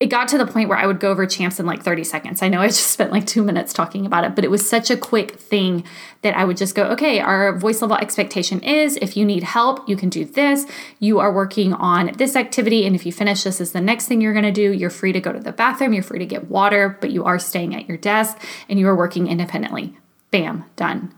it 0.03 0.09
got 0.09 0.27
to 0.27 0.37
the 0.37 0.45
point 0.45 0.67
where 0.67 0.77
I 0.77 0.85
would 0.85 0.99
go 0.99 1.11
over 1.11 1.25
champs 1.25 1.61
in 1.61 1.65
like 1.65 1.81
30 1.81 2.03
seconds. 2.03 2.41
I 2.41 2.49
know 2.49 2.59
I 2.59 2.67
just 2.67 2.91
spent 2.91 3.13
like 3.13 3.25
two 3.25 3.41
minutes 3.41 3.71
talking 3.71 4.05
about 4.05 4.25
it, 4.25 4.35
but 4.35 4.43
it 4.43 4.51
was 4.51 4.69
such 4.69 4.91
a 4.91 4.97
quick 4.97 5.39
thing 5.39 5.85
that 6.23 6.35
I 6.35 6.43
would 6.43 6.57
just 6.57 6.75
go, 6.75 6.83
okay, 6.87 7.21
our 7.21 7.57
voice 7.57 7.81
level 7.81 7.95
expectation 7.95 8.61
is 8.63 8.97
if 8.97 9.15
you 9.15 9.23
need 9.23 9.43
help, 9.43 9.87
you 9.87 9.95
can 9.95 10.09
do 10.09 10.25
this. 10.25 10.65
You 10.99 11.19
are 11.19 11.31
working 11.31 11.71
on 11.73 12.11
this 12.17 12.35
activity. 12.35 12.85
And 12.85 12.97
if 12.97 13.05
you 13.05 13.13
finish 13.13 13.43
this 13.43 13.61
is 13.61 13.71
the 13.71 13.79
next 13.79 14.07
thing 14.07 14.19
you're 14.19 14.33
going 14.33 14.43
to 14.43 14.51
do, 14.51 14.73
you're 14.73 14.89
free 14.89 15.13
to 15.13 15.21
go 15.21 15.31
to 15.31 15.39
the 15.39 15.53
bathroom, 15.53 15.93
you're 15.93 16.03
free 16.03 16.19
to 16.19 16.25
get 16.25 16.49
water, 16.49 16.97
but 16.99 17.11
you 17.11 17.23
are 17.23 17.39
staying 17.39 17.73
at 17.73 17.87
your 17.87 17.97
desk 17.97 18.37
and 18.67 18.77
you 18.77 18.89
are 18.89 18.97
working 18.97 19.27
independently. 19.27 19.97
Bam, 20.31 20.65
done. 20.75 21.13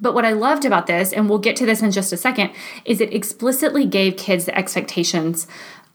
But 0.00 0.14
what 0.14 0.24
I 0.24 0.32
loved 0.32 0.64
about 0.64 0.86
this, 0.86 1.12
and 1.12 1.28
we'll 1.28 1.40
get 1.40 1.56
to 1.56 1.66
this 1.66 1.82
in 1.82 1.90
just 1.90 2.12
a 2.12 2.16
second, 2.16 2.52
is 2.84 3.00
it 3.00 3.12
explicitly 3.12 3.84
gave 3.84 4.16
kids 4.16 4.44
the 4.44 4.56
expectations 4.56 5.46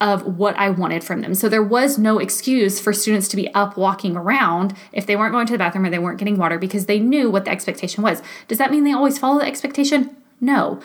of 0.04 0.38
what 0.38 0.54
I 0.58 0.70
wanted 0.70 1.02
from 1.02 1.22
them. 1.22 1.34
So 1.34 1.48
there 1.48 1.64
was 1.64 1.98
no 1.98 2.20
excuse 2.20 2.78
for 2.78 2.92
students 2.92 3.30
to 3.30 3.38
be 3.38 3.52
up 3.54 3.78
walking 3.78 4.18
around 4.18 4.76
if 4.92 5.06
they 5.06 5.16
weren't 5.16 5.32
going 5.32 5.48
to 5.48 5.54
the 5.54 5.58
bathroom 5.58 5.86
or 5.86 5.90
they 5.90 5.98
weren't 5.98 6.20
getting 6.20 6.38
water 6.38 6.60
because 6.60 6.88
they 6.88 7.00
knew 7.00 7.32
what 7.32 7.46
the 7.46 7.52
expectation 7.52 8.04
was. 8.04 8.22
Does 8.50 8.58
that 8.58 8.70
mean 8.70 8.84
they 8.84 8.92
always 8.92 9.18
follow 9.18 9.40
the 9.40 9.48
expectation? 9.48 10.14
No. 10.42 10.82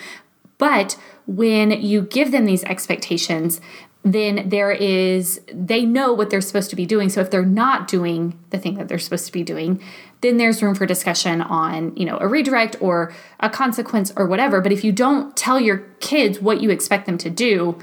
But 0.57 0.97
when 1.27 1.73
you 1.73 2.03
give 2.03 2.31
them 2.31 2.45
these 2.45 2.63
expectations, 2.63 3.61
then 4.05 4.49
there 4.49 4.71
is, 4.71 5.41
they 5.53 5.85
know 5.85 6.13
what 6.13 6.31
they're 6.31 6.41
supposed 6.41 6.71
to 6.71 6.77
be 6.77 6.87
doing. 6.87 7.09
So 7.09 7.21
if 7.21 7.33
they're 7.33 7.45
not 7.45 7.89
doing 7.89 8.39
the 8.51 8.59
thing 8.59 8.77
that 8.77 8.87
they're 8.87 9.01
supposed 9.01 9.27
to 9.27 9.33
be 9.33 9.43
doing, 9.43 9.83
then 10.21 10.37
there's 10.37 10.63
room 10.63 10.77
for 10.77 10.87
discussion 10.87 11.43
on, 11.43 11.97
you 11.97 12.05
know, 12.05 12.19
a 12.21 12.29
redirect 12.29 12.77
or 12.81 13.13
a 13.41 13.51
consequence 13.51 14.13
or 14.15 14.27
whatever. 14.27 14.61
But 14.61 14.71
if 14.71 14.85
you 14.85 14.93
don't 14.93 15.37
tell 15.37 15.59
your 15.59 15.79
kids 15.99 16.41
what 16.41 16.61
you 16.61 16.71
expect 16.71 17.07
them 17.07 17.19
to 17.19 17.31
do, 17.31 17.77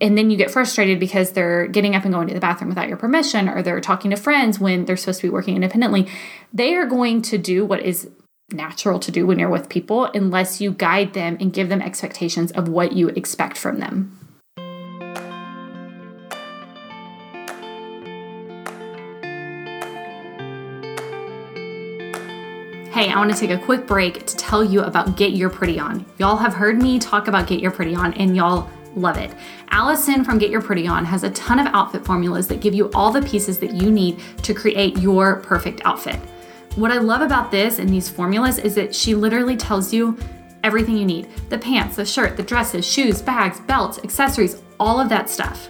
and 0.00 0.16
then 0.16 0.30
you 0.30 0.36
get 0.36 0.50
frustrated 0.50 0.98
because 0.98 1.32
they're 1.32 1.66
getting 1.66 1.94
up 1.94 2.04
and 2.04 2.14
going 2.14 2.28
to 2.28 2.34
the 2.34 2.40
bathroom 2.40 2.68
without 2.68 2.88
your 2.88 2.96
permission 2.96 3.48
or 3.48 3.62
they're 3.62 3.80
talking 3.80 4.10
to 4.10 4.16
friends 4.16 4.58
when 4.58 4.84
they're 4.84 4.96
supposed 4.96 5.20
to 5.20 5.26
be 5.26 5.30
working 5.30 5.54
independently 5.54 6.08
they 6.52 6.74
are 6.74 6.86
going 6.86 7.20
to 7.22 7.36
do 7.36 7.64
what 7.64 7.82
is 7.82 8.10
natural 8.50 8.98
to 8.98 9.10
do 9.10 9.26
when 9.26 9.38
you're 9.38 9.50
with 9.50 9.68
people 9.68 10.06
unless 10.14 10.60
you 10.60 10.70
guide 10.70 11.12
them 11.12 11.36
and 11.40 11.52
give 11.52 11.68
them 11.68 11.82
expectations 11.82 12.52
of 12.52 12.68
what 12.68 12.92
you 12.92 13.08
expect 13.08 13.58
from 13.58 13.78
them 13.78 14.18
Hey, 22.92 23.10
I 23.10 23.18
want 23.18 23.30
to 23.30 23.38
take 23.38 23.50
a 23.50 23.58
quick 23.58 23.86
break 23.86 24.24
to 24.24 24.36
tell 24.36 24.64
you 24.64 24.80
about 24.80 25.18
Get 25.18 25.32
Your 25.32 25.50
Pretty 25.50 25.78
On. 25.78 26.06
Y'all 26.16 26.38
have 26.38 26.54
heard 26.54 26.80
me 26.80 26.98
talk 26.98 27.28
about 27.28 27.46
Get 27.46 27.60
Your 27.60 27.70
Pretty 27.70 27.94
On, 27.94 28.14
and 28.14 28.34
y'all 28.34 28.70
Love 28.96 29.18
it. 29.18 29.30
Allison 29.68 30.24
from 30.24 30.38
Get 30.38 30.50
Your 30.50 30.62
Pretty 30.62 30.88
On 30.88 31.04
has 31.04 31.22
a 31.22 31.30
ton 31.30 31.58
of 31.58 31.66
outfit 31.74 32.04
formulas 32.04 32.48
that 32.48 32.60
give 32.60 32.74
you 32.74 32.90
all 32.94 33.12
the 33.12 33.20
pieces 33.20 33.58
that 33.58 33.74
you 33.74 33.92
need 33.92 34.20
to 34.42 34.54
create 34.54 34.96
your 34.98 35.36
perfect 35.36 35.82
outfit. 35.84 36.18
What 36.76 36.90
I 36.90 36.96
love 36.96 37.20
about 37.20 37.50
this 37.50 37.78
and 37.78 37.90
these 37.90 38.08
formulas 38.08 38.58
is 38.58 38.74
that 38.74 38.94
she 38.94 39.14
literally 39.14 39.56
tells 39.56 39.92
you 39.92 40.16
everything 40.64 40.96
you 40.96 41.04
need 41.04 41.28
the 41.50 41.58
pants, 41.58 41.96
the 41.96 42.06
shirt, 42.06 42.38
the 42.38 42.42
dresses, 42.42 42.90
shoes, 42.90 43.20
bags, 43.20 43.60
belts, 43.60 43.98
accessories, 43.98 44.62
all 44.80 44.98
of 44.98 45.10
that 45.10 45.28
stuff. 45.28 45.68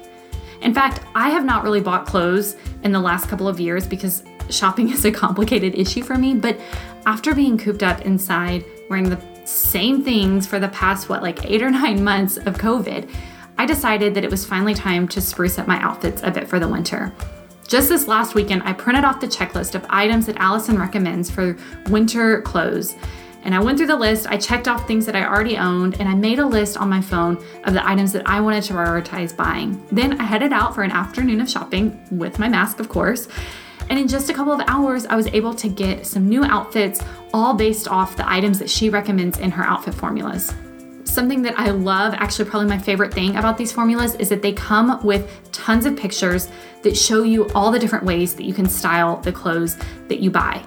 In 0.62 0.73
fact, 0.73 1.00
I 1.16 1.28
have 1.30 1.45
not 1.45 1.64
really 1.64 1.80
bought 1.80 2.06
clothes 2.06 2.56
in 2.85 2.92
the 2.92 3.00
last 3.00 3.28
couple 3.28 3.49
of 3.49 3.59
years 3.59 3.87
because 3.88 4.23
shopping 4.50 4.90
is 4.92 5.04
a 5.04 5.11
complicated 5.11 5.75
issue 5.75 6.02
for 6.02 6.16
me, 6.16 6.35
but 6.35 6.61
after 7.06 7.35
being 7.35 7.59
cooped 7.59 7.83
up 7.83 8.02
inside 8.02 8.64
wearing 8.88 9.11
the 9.11 9.36
same 9.46 10.02
things 10.02 10.46
for 10.46 10.58
the 10.58 10.68
past, 10.68 11.08
what, 11.08 11.22
like 11.22 11.44
eight 11.48 11.62
or 11.62 11.70
nine 11.82 12.02
months 12.02 12.36
of 12.36 12.56
COVID, 12.56 13.10
I 13.58 13.66
decided 13.66 14.14
that 14.14 14.24
it 14.24 14.30
was 14.30 14.44
finally 14.44 14.74
time 14.74 15.08
to 15.08 15.20
spruce 15.20 15.58
up 15.58 15.66
my 15.66 15.80
outfits 15.80 16.22
a 16.22 16.30
bit 16.30 16.48
for 16.48 16.58
the 16.58 16.68
winter. 16.68 17.12
Just 17.66 17.88
this 17.88 18.06
last 18.06 18.34
weekend, 18.34 18.62
I 18.64 18.72
printed 18.72 19.04
off 19.04 19.20
the 19.20 19.26
checklist 19.26 19.74
of 19.74 19.84
items 19.88 20.26
that 20.26 20.36
Allison 20.36 20.78
recommends 20.78 21.30
for 21.30 21.56
winter 21.88 22.42
clothes. 22.42 22.94
And 23.42 23.54
I 23.54 23.60
went 23.60 23.78
through 23.78 23.86
the 23.86 23.96
list, 23.96 24.26
I 24.26 24.36
checked 24.36 24.68
off 24.68 24.86
things 24.86 25.06
that 25.06 25.16
I 25.16 25.24
already 25.24 25.56
owned, 25.56 26.00
and 26.00 26.08
I 26.08 26.14
made 26.14 26.38
a 26.38 26.46
list 26.46 26.76
on 26.76 26.88
my 26.88 27.00
phone 27.00 27.42
of 27.64 27.74
the 27.74 27.86
items 27.86 28.12
that 28.12 28.28
I 28.28 28.40
wanted 28.40 28.64
to 28.64 28.74
prioritize 28.74 29.36
buying. 29.36 29.84
Then 29.90 30.20
I 30.20 30.24
headed 30.24 30.52
out 30.52 30.74
for 30.74 30.82
an 30.82 30.90
afternoon 30.90 31.40
of 31.40 31.48
shopping 31.48 32.00
with 32.10 32.38
my 32.38 32.48
mask, 32.48 32.80
of 32.80 32.88
course. 32.88 33.28
And 33.88 33.99
in 33.99 34.07
just 34.09 34.28
a 34.31 34.35
couple 34.35 34.52
of 34.52 34.61
hours, 34.66 35.07
I 35.07 35.16
was 35.16 35.26
able 35.28 35.55
to 35.55 35.69
get 35.69 36.05
some 36.07 36.28
new 36.28 36.45
outfits, 36.45 37.00
all 37.33 37.55
based 37.55 37.88
off 37.88 38.16
the 38.16 38.28
items 38.28 38.59
that 38.59 38.69
she 38.69 38.90
recommends 38.90 39.38
in 39.38 39.52
her 39.52 39.64
outfit 39.64 39.95
formulas. 39.95 40.52
Something 41.05 41.40
that 41.43 41.57
I 41.59 41.71
love, 41.71 42.12
actually, 42.14 42.50
probably 42.50 42.69
my 42.69 42.78
favorite 42.78 43.14
thing 43.14 43.37
about 43.37 43.57
these 43.57 43.73
formulas, 43.73 44.16
is 44.16 44.28
that 44.28 44.43
they 44.43 44.52
come 44.52 45.00
with 45.05 45.31
tons 45.52 45.87
of 45.87 45.97
pictures 45.97 46.49
that 46.83 46.97
show 46.97 47.23
you 47.23 47.49
all 47.50 47.71
the 47.71 47.78
different 47.78 48.05
ways 48.05 48.35
that 48.35 48.43
you 48.45 48.52
can 48.52 48.69
style 48.69 49.19
the 49.19 49.31
clothes 49.33 49.76
that 50.09 50.19
you 50.21 50.31
buy. 50.31 50.62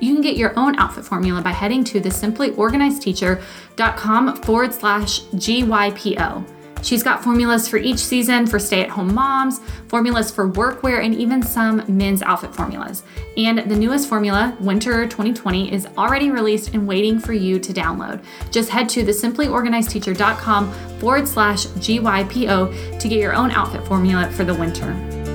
You 0.00 0.12
can 0.12 0.22
get 0.22 0.36
your 0.36 0.52
own 0.58 0.76
outfit 0.78 1.04
formula 1.04 1.40
by 1.40 1.52
heading 1.52 1.84
to 1.84 2.00
the 2.00 2.10
simplyorganizedteacher.com 2.10 4.42
forward 4.42 4.74
slash 4.74 5.22
GYPO. 5.22 6.44
She's 6.86 7.02
got 7.02 7.24
formulas 7.24 7.66
for 7.66 7.78
each 7.78 7.98
season 7.98 8.46
for 8.46 8.60
stay 8.60 8.80
at 8.80 8.90
home 8.90 9.12
moms, 9.12 9.58
formulas 9.88 10.30
for 10.30 10.48
workwear, 10.48 11.04
and 11.04 11.12
even 11.16 11.42
some 11.42 11.82
men's 11.88 12.22
outfit 12.22 12.54
formulas. 12.54 13.02
And 13.36 13.58
the 13.68 13.74
newest 13.74 14.08
formula, 14.08 14.56
Winter 14.60 15.04
2020, 15.04 15.72
is 15.72 15.88
already 15.98 16.30
released 16.30 16.74
and 16.74 16.86
waiting 16.86 17.18
for 17.18 17.32
you 17.32 17.58
to 17.58 17.72
download. 17.72 18.22
Just 18.52 18.70
head 18.70 18.88
to 18.90 19.04
the 19.04 19.10
simplyorganizedteacher.com 19.10 20.72
forward 21.00 21.26
slash 21.26 21.66
GYPO 21.66 23.00
to 23.00 23.08
get 23.08 23.18
your 23.18 23.34
own 23.34 23.50
outfit 23.50 23.84
formula 23.84 24.30
for 24.30 24.44
the 24.44 24.54
winter. 24.54 25.25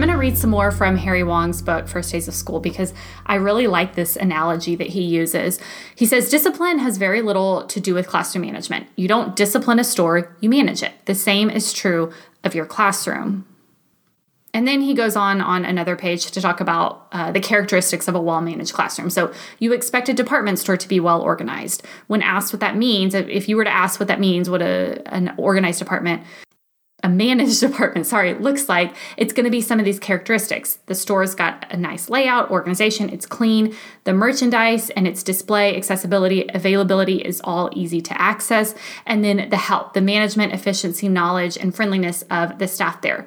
I'm 0.00 0.06
going 0.06 0.16
to 0.16 0.18
read 0.18 0.38
some 0.38 0.48
more 0.48 0.70
from 0.70 0.96
Harry 0.96 1.22
Wong's 1.22 1.60
book, 1.60 1.86
First 1.86 2.10
Days 2.10 2.26
of 2.26 2.32
School, 2.32 2.58
because 2.58 2.94
I 3.26 3.34
really 3.34 3.66
like 3.66 3.96
this 3.96 4.16
analogy 4.16 4.74
that 4.76 4.86
he 4.86 5.02
uses. 5.02 5.60
He 5.94 6.06
says 6.06 6.30
discipline 6.30 6.78
has 6.78 6.96
very 6.96 7.20
little 7.20 7.66
to 7.66 7.80
do 7.80 7.92
with 7.92 8.08
classroom 8.08 8.46
management. 8.46 8.86
You 8.96 9.08
don't 9.08 9.36
discipline 9.36 9.78
a 9.78 9.84
store, 9.84 10.34
you 10.40 10.48
manage 10.48 10.82
it. 10.82 10.94
The 11.04 11.14
same 11.14 11.50
is 11.50 11.74
true 11.74 12.14
of 12.44 12.54
your 12.54 12.64
classroom. 12.64 13.44
And 14.54 14.66
then 14.66 14.80
he 14.80 14.94
goes 14.94 15.16
on 15.16 15.42
on 15.42 15.66
another 15.66 15.96
page 15.96 16.30
to 16.30 16.40
talk 16.40 16.62
about 16.62 17.06
uh, 17.12 17.30
the 17.30 17.40
characteristics 17.40 18.08
of 18.08 18.14
a 18.14 18.22
well 18.22 18.40
managed 18.40 18.72
classroom. 18.72 19.10
So, 19.10 19.34
you 19.58 19.74
expect 19.74 20.08
a 20.08 20.14
department 20.14 20.58
store 20.58 20.78
to 20.78 20.88
be 20.88 20.98
well 20.98 21.20
organized. 21.20 21.86
When 22.06 22.22
asked 22.22 22.54
what 22.54 22.60
that 22.60 22.74
means, 22.74 23.14
if 23.14 23.50
you 23.50 23.56
were 23.58 23.64
to 23.64 23.70
ask 23.70 24.00
what 24.00 24.08
that 24.08 24.18
means, 24.18 24.48
what 24.48 24.62
a, 24.62 25.02
an 25.12 25.34
organized 25.36 25.78
department 25.78 26.22
a 27.02 27.08
managed 27.08 27.60
department, 27.66 28.06
sorry, 28.06 28.30
it 28.30 28.40
looks 28.40 28.68
like, 28.68 28.94
it's 29.16 29.32
going 29.32 29.44
to 29.44 29.50
be 29.50 29.60
some 29.60 29.78
of 29.78 29.84
these 29.84 29.98
characteristics. 29.98 30.78
The 30.86 30.94
store's 30.94 31.34
got 31.34 31.66
a 31.70 31.76
nice 31.76 32.08
layout, 32.08 32.50
organization, 32.50 33.08
it's 33.10 33.26
clean. 33.26 33.74
The 34.04 34.12
merchandise 34.12 34.90
and 34.90 35.06
its 35.06 35.22
display, 35.22 35.76
accessibility, 35.76 36.48
availability 36.52 37.16
is 37.16 37.40
all 37.44 37.70
easy 37.72 38.00
to 38.02 38.20
access. 38.20 38.74
And 39.06 39.24
then 39.24 39.48
the 39.50 39.56
help, 39.56 39.94
the 39.94 40.00
management, 40.00 40.52
efficiency, 40.52 41.08
knowledge, 41.08 41.56
and 41.56 41.74
friendliness 41.74 42.22
of 42.30 42.58
the 42.58 42.68
staff 42.68 43.00
there. 43.02 43.26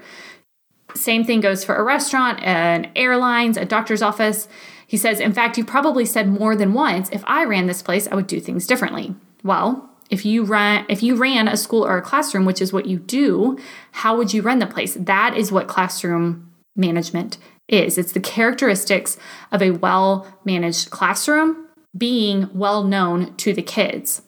Same 0.96 1.24
thing 1.24 1.42
goes 1.42 1.64
for 1.64 1.76
a 1.76 1.84
restaurant, 1.84 2.40
an 2.44 2.92
airlines, 2.96 3.58
a 3.58 3.66
doctor's 3.66 4.02
office. 4.02 4.48
He 4.86 4.98
says, 4.98 5.20
in 5.20 5.34
fact, 5.34 5.58
you 5.58 5.66
probably 5.66 6.06
said 6.06 6.30
more 6.30 6.56
than 6.56 6.74
once, 6.74 7.10
if 7.10 7.24
I 7.26 7.46
ran 7.46 7.66
this 7.66 7.82
place, 7.82 8.08
I 8.08 8.16
would 8.16 8.28
do 8.28 8.40
things 8.40 8.68
differently. 8.68 9.16
Well, 9.44 9.90
if 10.14 10.24
you 10.24 10.44
ran 10.44 10.86
if 10.90 11.02
you 11.02 11.16
ran 11.16 11.48
a 11.48 11.58
school 11.58 11.84
or 11.84 11.98
a 11.98 12.02
classroom, 12.02 12.46
which 12.46 12.62
is 12.62 12.72
what 12.72 12.86
you 12.86 13.00
do, 13.00 13.58
how 13.94 14.16
would 14.16 14.32
you 14.32 14.44
run 14.44 14.60
the 14.60 14.68
place? 14.68 14.94
That 14.94 15.36
is 15.36 15.52
what 15.52 15.68
classroom 15.68 16.54
management 16.76 17.40
is. 17.68 17.98
It's 17.98 18.12
the 18.12 18.20
characteristics 18.20 19.18
of 19.52 19.64
a 19.64 19.72
well-managed 19.72 20.92
classroom 20.92 21.68
being 21.98 22.48
well 22.54 22.84
known 22.84 23.36
to 23.38 23.54
the 23.54 23.64
kids. 23.64 24.22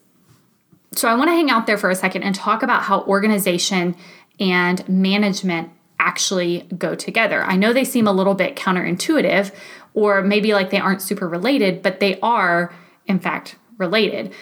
So 0.95 1.07
I 1.07 1.13
want 1.13 1.27
to 1.27 1.33
hang 1.33 1.51
out 1.51 1.67
there 1.67 1.77
for 1.77 1.91
a 1.91 1.95
second 1.95 2.23
and 2.23 2.33
talk 2.33 2.63
about 2.63 2.81
how 2.83 3.03
organization 3.03 3.95
and 4.39 4.87
management 4.89 5.69
actually 5.99 6.67
go 6.77 6.95
together. 6.95 7.43
I 7.43 7.57
know 7.57 7.73
they 7.73 7.83
seem 7.83 8.07
a 8.07 8.11
little 8.11 8.33
bit 8.33 8.55
counterintuitive 8.55 9.51
or 9.93 10.23
maybe 10.23 10.53
like 10.53 10.71
they 10.71 10.79
aren't 10.79 11.03
super 11.03 11.29
related, 11.29 11.83
but 11.83 11.99
they 11.99 12.19
are 12.21 12.73
in 13.05 13.19
fact 13.19 13.57
related 13.77 14.33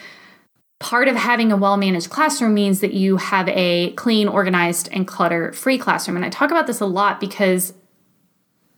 part 0.84 1.08
of 1.08 1.16
having 1.16 1.50
a 1.50 1.56
well 1.56 1.78
managed 1.78 2.10
classroom 2.10 2.52
means 2.52 2.80
that 2.80 2.92
you 2.92 3.16
have 3.16 3.48
a 3.48 3.92
clean, 3.92 4.28
organized, 4.28 4.86
and 4.92 5.08
clutter 5.08 5.50
free 5.54 5.78
classroom. 5.78 6.14
And 6.14 6.26
I 6.26 6.28
talk 6.28 6.50
about 6.50 6.66
this 6.66 6.78
a 6.78 6.84
lot 6.84 7.20
because 7.20 7.72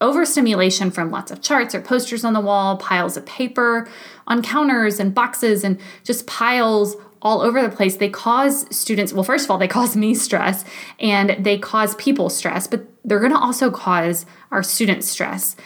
overstimulation 0.00 0.92
from 0.92 1.10
lots 1.10 1.32
of 1.32 1.42
charts 1.42 1.75
or 1.75 1.80
posters 1.80 2.25
on 2.25 2.32
the 2.32 2.40
wall, 2.40 2.76
piles 2.76 3.16
of 3.16 3.26
paper 3.26 3.88
on 4.28 4.40
counters 4.40 5.00
and 5.00 5.16
boxes, 5.16 5.64
and 5.64 5.80
just 6.04 6.28
piles 6.28 6.94
all 7.22 7.40
over 7.40 7.60
the 7.60 7.75
place, 7.75 7.96
they 7.96 8.08
cause 8.08 8.72
students, 8.75 9.12
well, 9.12 9.25
first 9.25 9.44
of 9.44 9.50
all, 9.50 9.58
they 9.58 9.66
cause 9.66 9.96
me 9.96 10.14
stress 10.14 10.64
and 11.00 11.44
they 11.44 11.58
cause 11.58 11.96
people 11.96 12.30
stress, 12.30 12.68
but 12.68 12.86
they're 13.04 13.18
going 13.18 13.32
to 13.32 13.38
also 13.38 13.68
cause 13.68 14.26
our 14.52 14.62
students 14.62 15.08
stress. 15.08 15.56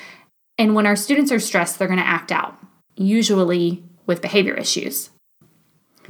And 0.57 0.75
when 0.75 0.87
our 0.87 0.97
students 0.97 1.31
are 1.33 1.41
stressed, 1.41 1.79
they're 1.79 1.87
going 1.87 2.01
to 2.01 2.07
act 2.07 2.33
out, 2.33 2.57
usually 2.97 3.85
with 4.07 4.23
behavior 4.23 4.55
issues. 4.55 5.11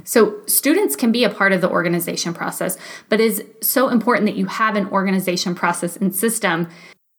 So, 0.03 0.41
students 0.47 0.95
can 0.95 1.11
be 1.11 1.23
a 1.23 1.29
part 1.29 1.53
of 1.53 1.61
the 1.61 1.69
organization 1.69 2.33
process, 2.33 2.77
but 3.09 3.19
it's 3.19 3.41
so 3.67 3.89
important 3.89 4.25
that 4.27 4.35
you 4.35 4.47
have 4.47 4.75
an 4.75 4.87
organization 4.87 5.55
process 5.55 5.95
and 5.95 6.15
system 6.15 6.69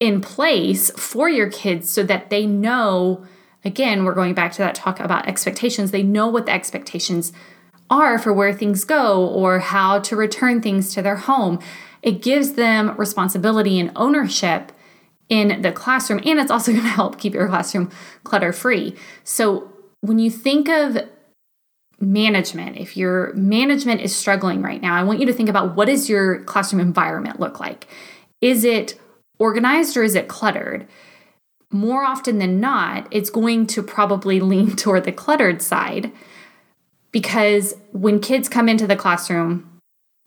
in 0.01 0.21
place 0.21 0.91
for 0.93 1.29
your 1.29 1.49
kids 1.49 1.89
so 1.89 2.03
that 2.03 2.31
they 2.31 2.47
know 2.47 3.25
again, 3.65 4.05
we're 4.05 4.15
going 4.15 4.35
back 4.35 4.53
to 4.53 4.59
that 4.59 4.75
talk 4.75 5.01
about 5.01 5.29
expectations. 5.29 5.91
They 5.91 6.03
know 6.03 6.29
what 6.29 6.47
the 6.47 6.53
expectations 6.53 7.33
are 7.91 8.19
for 8.19 8.33
where 8.33 8.53
things 8.53 8.85
go 8.85 9.27
or 9.27 9.59
how 9.59 10.01
to 10.01 10.17
return 10.17 10.61
things 10.61 10.95
to 10.95 11.03
their 11.03 11.17
home. 11.17 11.59
It 12.03 12.23
gives 12.23 12.55
them 12.55 12.97
responsibility 12.97 13.79
and 13.79 13.93
ownership 13.95 14.73
in 15.29 15.62
the 15.62 15.73
classroom, 15.73 16.21
and 16.25 16.39
it's 16.39 16.51
also 16.51 16.73
going 16.73 16.85
to 16.85 16.89
help 16.89 17.19
keep 17.19 17.35
your 17.35 17.49
classroom 17.49 17.91
clutter 18.25 18.53
free. 18.53 18.97
So, 19.25 19.69
when 20.01 20.19
you 20.19 20.31
think 20.31 20.69
of 20.69 20.99
management, 22.02 22.76
if 22.76 22.97
your 22.97 23.32
management 23.35 24.00
is 24.00 24.14
struggling 24.14 24.61
right 24.61 24.82
now, 24.82 24.94
I 24.94 25.04
want 25.04 25.21
you 25.21 25.26
to 25.26 25.32
think 25.32 25.49
about 25.49 25.76
what 25.76 25.87
does 25.87 26.11
your 26.11 26.42
classroom 26.44 26.80
environment 26.80 27.40
look 27.40 27.61
like? 27.61 27.87
Is 28.40 28.64
it 28.64 28.99
organized 29.38 29.97
or 29.97 30.02
is 30.02 30.14
it 30.14 30.28
cluttered? 30.28 30.87
More 31.71 32.04
often 32.04 32.38
than 32.38 32.61
not, 32.61 33.06
it's 33.11 33.30
going 33.30 33.66
to 33.68 33.82
probably 33.82 34.40
lean 34.52 34.76
toward 34.76 35.04
the 35.04 35.12
cluttered 35.12 35.62
side 35.62 36.12
because 37.12 37.75
when 37.92 38.21
kids 38.21 38.49
come 38.49 38.68
into 38.68 38.87
the 38.87 38.97
classroom 38.97 39.80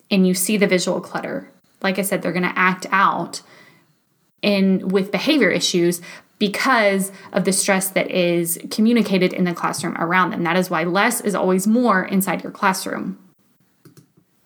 and 0.10 0.26
you 0.26 0.34
see 0.34 0.56
the 0.56 0.68
visual 0.68 1.02
clutter, 1.02 1.52
like 1.82 2.00
I 2.00 2.04
said, 2.04 2.22
they're 2.22 2.32
going 2.32 2.44
to 2.44 2.58
act 2.58 2.86
out 2.92 3.42
in 4.42 4.88
with 4.88 5.12
behavior 5.12 5.50
issues 5.50 6.02
because 6.40 7.12
of 7.32 7.46
the 7.46 7.54
stress 7.54 7.90
that 7.90 8.12
is 8.12 8.60
communicated 8.72 9.34
in 9.34 9.46
the 9.46 9.54
classroom 9.54 9.96
around 9.98 10.32
them. 10.32 10.44
That 10.44 10.58
is 10.58 10.70
why 10.70 10.84
less 10.84 11.22
is 11.22 11.36
always 11.36 11.66
more 11.66 12.04
inside 12.04 12.44
your 12.44 12.52
classroom. 12.52 13.18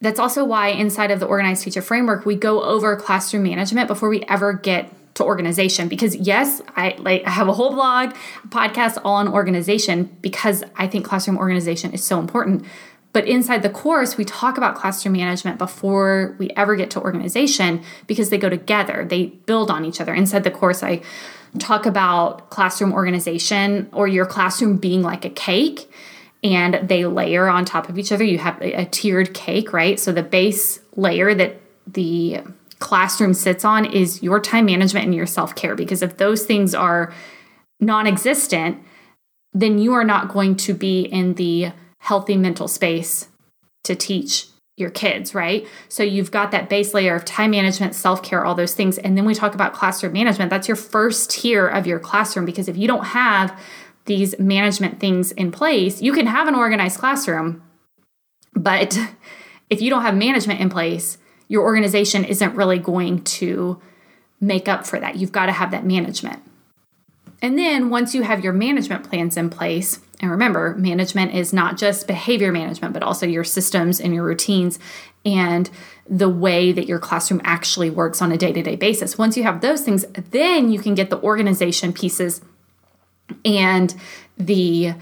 That's 0.01 0.19
also 0.19 0.45
why 0.45 0.69
inside 0.69 1.11
of 1.11 1.19
the 1.19 1.25
organized 1.25 1.63
teacher 1.63 1.81
framework 1.81 2.25
we 2.25 2.35
go 2.35 2.63
over 2.63 2.95
classroom 2.95 3.43
management 3.43 3.87
before 3.87 4.07
we 4.07 4.23
ever 4.23 4.53
get 4.53 4.93
to 5.15 5.23
organization 5.25 5.87
because 5.87 6.15
yes, 6.15 6.61
I 6.75 6.95
like 6.99 7.25
I 7.25 7.31
have 7.31 7.47
a 7.47 7.53
whole 7.53 7.71
blog, 7.71 8.13
podcast 8.47 8.97
all 9.03 9.15
on 9.15 9.27
organization 9.27 10.15
because 10.21 10.63
I 10.75 10.87
think 10.87 11.05
classroom 11.05 11.37
organization 11.37 11.91
is 11.91 12.03
so 12.03 12.19
important. 12.19 12.65
But 13.11 13.27
inside 13.27 13.63
the 13.63 13.69
course, 13.69 14.17
we 14.17 14.23
talk 14.23 14.57
about 14.57 14.75
classroom 14.75 15.13
management 15.13 15.57
before 15.57 16.35
we 16.37 16.51
ever 16.51 16.75
get 16.75 16.91
to 16.91 17.01
organization 17.01 17.81
because 18.05 18.29
they 18.29 18.37
go 18.37 18.49
together. 18.49 19.03
They 19.03 19.25
build 19.25 19.71
on 19.71 19.83
each 19.83 19.99
other. 19.99 20.13
Inside 20.13 20.43
the 20.43 20.51
course, 20.51 20.83
I 20.83 21.01
talk 21.57 21.85
about 21.85 22.49
classroom 22.49 22.93
organization 22.93 23.89
or 23.91 24.07
your 24.07 24.25
classroom 24.25 24.77
being 24.77 25.01
like 25.01 25.25
a 25.25 25.29
cake 25.29 25.89
and 26.43 26.87
they 26.87 27.05
layer 27.05 27.49
on 27.49 27.65
top 27.65 27.89
of 27.89 27.97
each 27.97 28.11
other. 28.11 28.23
You 28.23 28.37
have 28.37 28.61
a, 28.61 28.85
tiered 28.85 29.33
cake, 29.33 29.73
right? 29.73 29.99
So 29.99 30.11
the 30.11 30.23
base 30.23 30.79
layer 30.95 31.33
that 31.33 31.59
the 31.87 32.41
classroom 32.79 33.33
sits 33.33 33.65
on 33.65 33.85
is 33.85 34.23
your 34.23 34.39
time 34.39 34.65
management 34.65 35.05
and 35.05 35.15
your 35.15 35.25
self 35.25 35.55
care. 35.55 35.75
Because 35.75 36.01
if 36.01 36.17
those 36.17 36.45
things 36.45 36.73
are 36.73 37.13
non 37.79 38.07
existent, 38.07 38.81
then 39.53 39.79
you 39.79 39.93
are 39.93 40.03
not 40.03 40.29
going 40.29 40.55
to 40.55 40.73
be 40.73 41.01
in 41.01 41.33
the 41.33 41.71
healthy 41.99 42.37
mental 42.37 42.67
space 42.67 43.27
to 43.83 43.95
teach 43.95 44.45
your 44.79 44.89
kids, 44.89 45.35
right? 45.35 45.67
So 45.89 46.03
you've 46.03 46.31
got 46.31 46.51
that 46.51 46.69
base 46.69 46.93
layer 46.93 47.15
of 47.15 47.25
time 47.25 47.51
management, 47.51 47.95
self 47.95 48.23
care, 48.23 48.45
all 48.45 48.55
those 48.55 48.73
things. 48.73 48.97
And 48.97 49.17
then 49.17 49.25
we 49.25 49.35
talk 49.35 49.53
about 49.53 49.73
classroom 49.73 50.13
management. 50.13 50.49
That's 50.49 50.67
your 50.67 50.77
first 50.77 51.31
tier 51.31 51.67
of 51.67 51.85
your 51.85 51.99
classroom 51.99 52.45
because 52.45 52.67
if 52.67 52.77
you 52.77 52.87
don't 52.87 53.05
have 53.05 53.59
these 54.05 54.37
management 54.39 54.99
things 54.99 55.31
in 55.33 55.51
place, 55.51 56.01
you 56.01 56.13
can 56.13 56.25
have 56.25 56.47
an 56.47 56.55
organized 56.55 56.99
classroom, 56.99 57.61
but 58.53 58.97
if 59.69 59.81
you 59.81 59.89
don't 59.89 60.01
have 60.01 60.15
management 60.15 60.59
in 60.59 60.69
place, 60.69 61.17
your 61.47 61.63
organization 61.63 62.23
isn't 62.23 62.55
really 62.55 62.79
going 62.79 63.23
to 63.23 63.81
make 64.39 64.67
up 64.67 64.87
for 64.87 64.99
that. 64.99 65.17
You've 65.17 65.31
got 65.31 65.47
to 65.47 65.51
have 65.51 65.71
that 65.71 65.85
management. 65.85 66.41
And 67.41 67.57
then 67.57 67.89
once 67.89 68.13
you 68.13 68.23
have 68.23 68.43
your 68.43 68.53
management 68.53 69.07
plans 69.09 69.37
in 69.37 69.49
place, 69.49 69.99
and 70.19 70.31
remember, 70.31 70.75
management 70.75 71.33
is 71.33 71.53
not 71.53 71.77
just 71.77 72.07
behavior 72.07 72.51
management, 72.51 72.93
but 72.93 73.03
also 73.03 73.25
your 73.25 73.45
systems 73.45 74.01
and 74.01 74.13
your 74.13 74.23
routines 74.23 74.77
and 75.25 75.69
the 76.09 76.29
way 76.29 76.71
that 76.71 76.87
your 76.87 76.99
classroom 76.99 77.41
actually 77.43 77.89
works 77.89 78.21
on 78.21 78.31
a 78.31 78.37
day 78.37 78.51
to 78.51 78.61
day 78.61 78.75
basis. 78.75 79.17
Once 79.17 79.37
you 79.37 79.43
have 79.43 79.61
those 79.61 79.81
things, 79.81 80.05
then 80.31 80.71
you 80.71 80.79
can 80.79 80.95
get 80.95 81.09
the 81.09 81.21
organization 81.21 81.93
pieces 81.93 82.41
and 83.45 83.95
the 84.37 84.93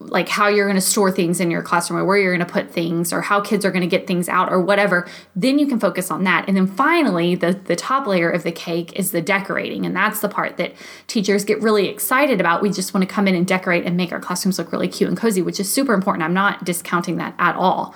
like 0.00 0.28
how 0.28 0.46
you're 0.46 0.66
going 0.66 0.76
to 0.76 0.80
store 0.80 1.10
things 1.10 1.40
in 1.40 1.50
your 1.50 1.60
classroom 1.60 1.98
or 1.98 2.04
where 2.04 2.16
you're 2.16 2.34
going 2.34 2.46
to 2.46 2.52
put 2.52 2.70
things 2.70 3.12
or 3.12 3.20
how 3.20 3.40
kids 3.40 3.64
are 3.64 3.72
going 3.72 3.82
to 3.82 3.88
get 3.88 4.06
things 4.06 4.28
out 4.28 4.52
or 4.52 4.60
whatever 4.60 5.08
then 5.34 5.58
you 5.58 5.66
can 5.66 5.80
focus 5.80 6.10
on 6.10 6.22
that. 6.24 6.46
And 6.46 6.56
then 6.56 6.68
finally 6.68 7.34
the 7.34 7.52
the 7.52 7.74
top 7.74 8.06
layer 8.06 8.30
of 8.30 8.44
the 8.44 8.52
cake 8.52 8.92
is 8.94 9.10
the 9.10 9.20
decorating. 9.20 9.84
And 9.84 9.96
that's 9.96 10.20
the 10.20 10.28
part 10.28 10.56
that 10.58 10.74
teachers 11.08 11.44
get 11.44 11.60
really 11.60 11.88
excited 11.88 12.38
about. 12.38 12.62
We 12.62 12.70
just 12.70 12.94
want 12.94 13.08
to 13.08 13.12
come 13.12 13.26
in 13.26 13.34
and 13.34 13.46
decorate 13.46 13.84
and 13.84 13.96
make 13.96 14.12
our 14.12 14.20
classrooms 14.20 14.58
look 14.58 14.70
really 14.70 14.88
cute 14.88 15.08
and 15.08 15.18
cozy 15.18 15.42
which 15.42 15.58
is 15.58 15.72
super 15.72 15.94
important. 15.94 16.22
I'm 16.22 16.34
not 16.34 16.64
discounting 16.64 17.16
that 17.16 17.34
at 17.38 17.56
all. 17.56 17.94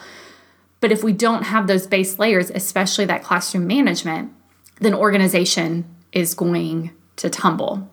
But 0.80 0.90
if 0.90 1.04
we 1.04 1.12
don't 1.12 1.44
have 1.44 1.68
those 1.68 1.86
base 1.86 2.18
layers 2.18 2.50
especially 2.50 3.04
that 3.04 3.22
classroom 3.22 3.68
management 3.68 4.32
then 4.80 4.94
organization 4.94 5.84
is 6.10 6.34
going 6.34 6.90
to 7.14 7.30
tumble 7.30 7.91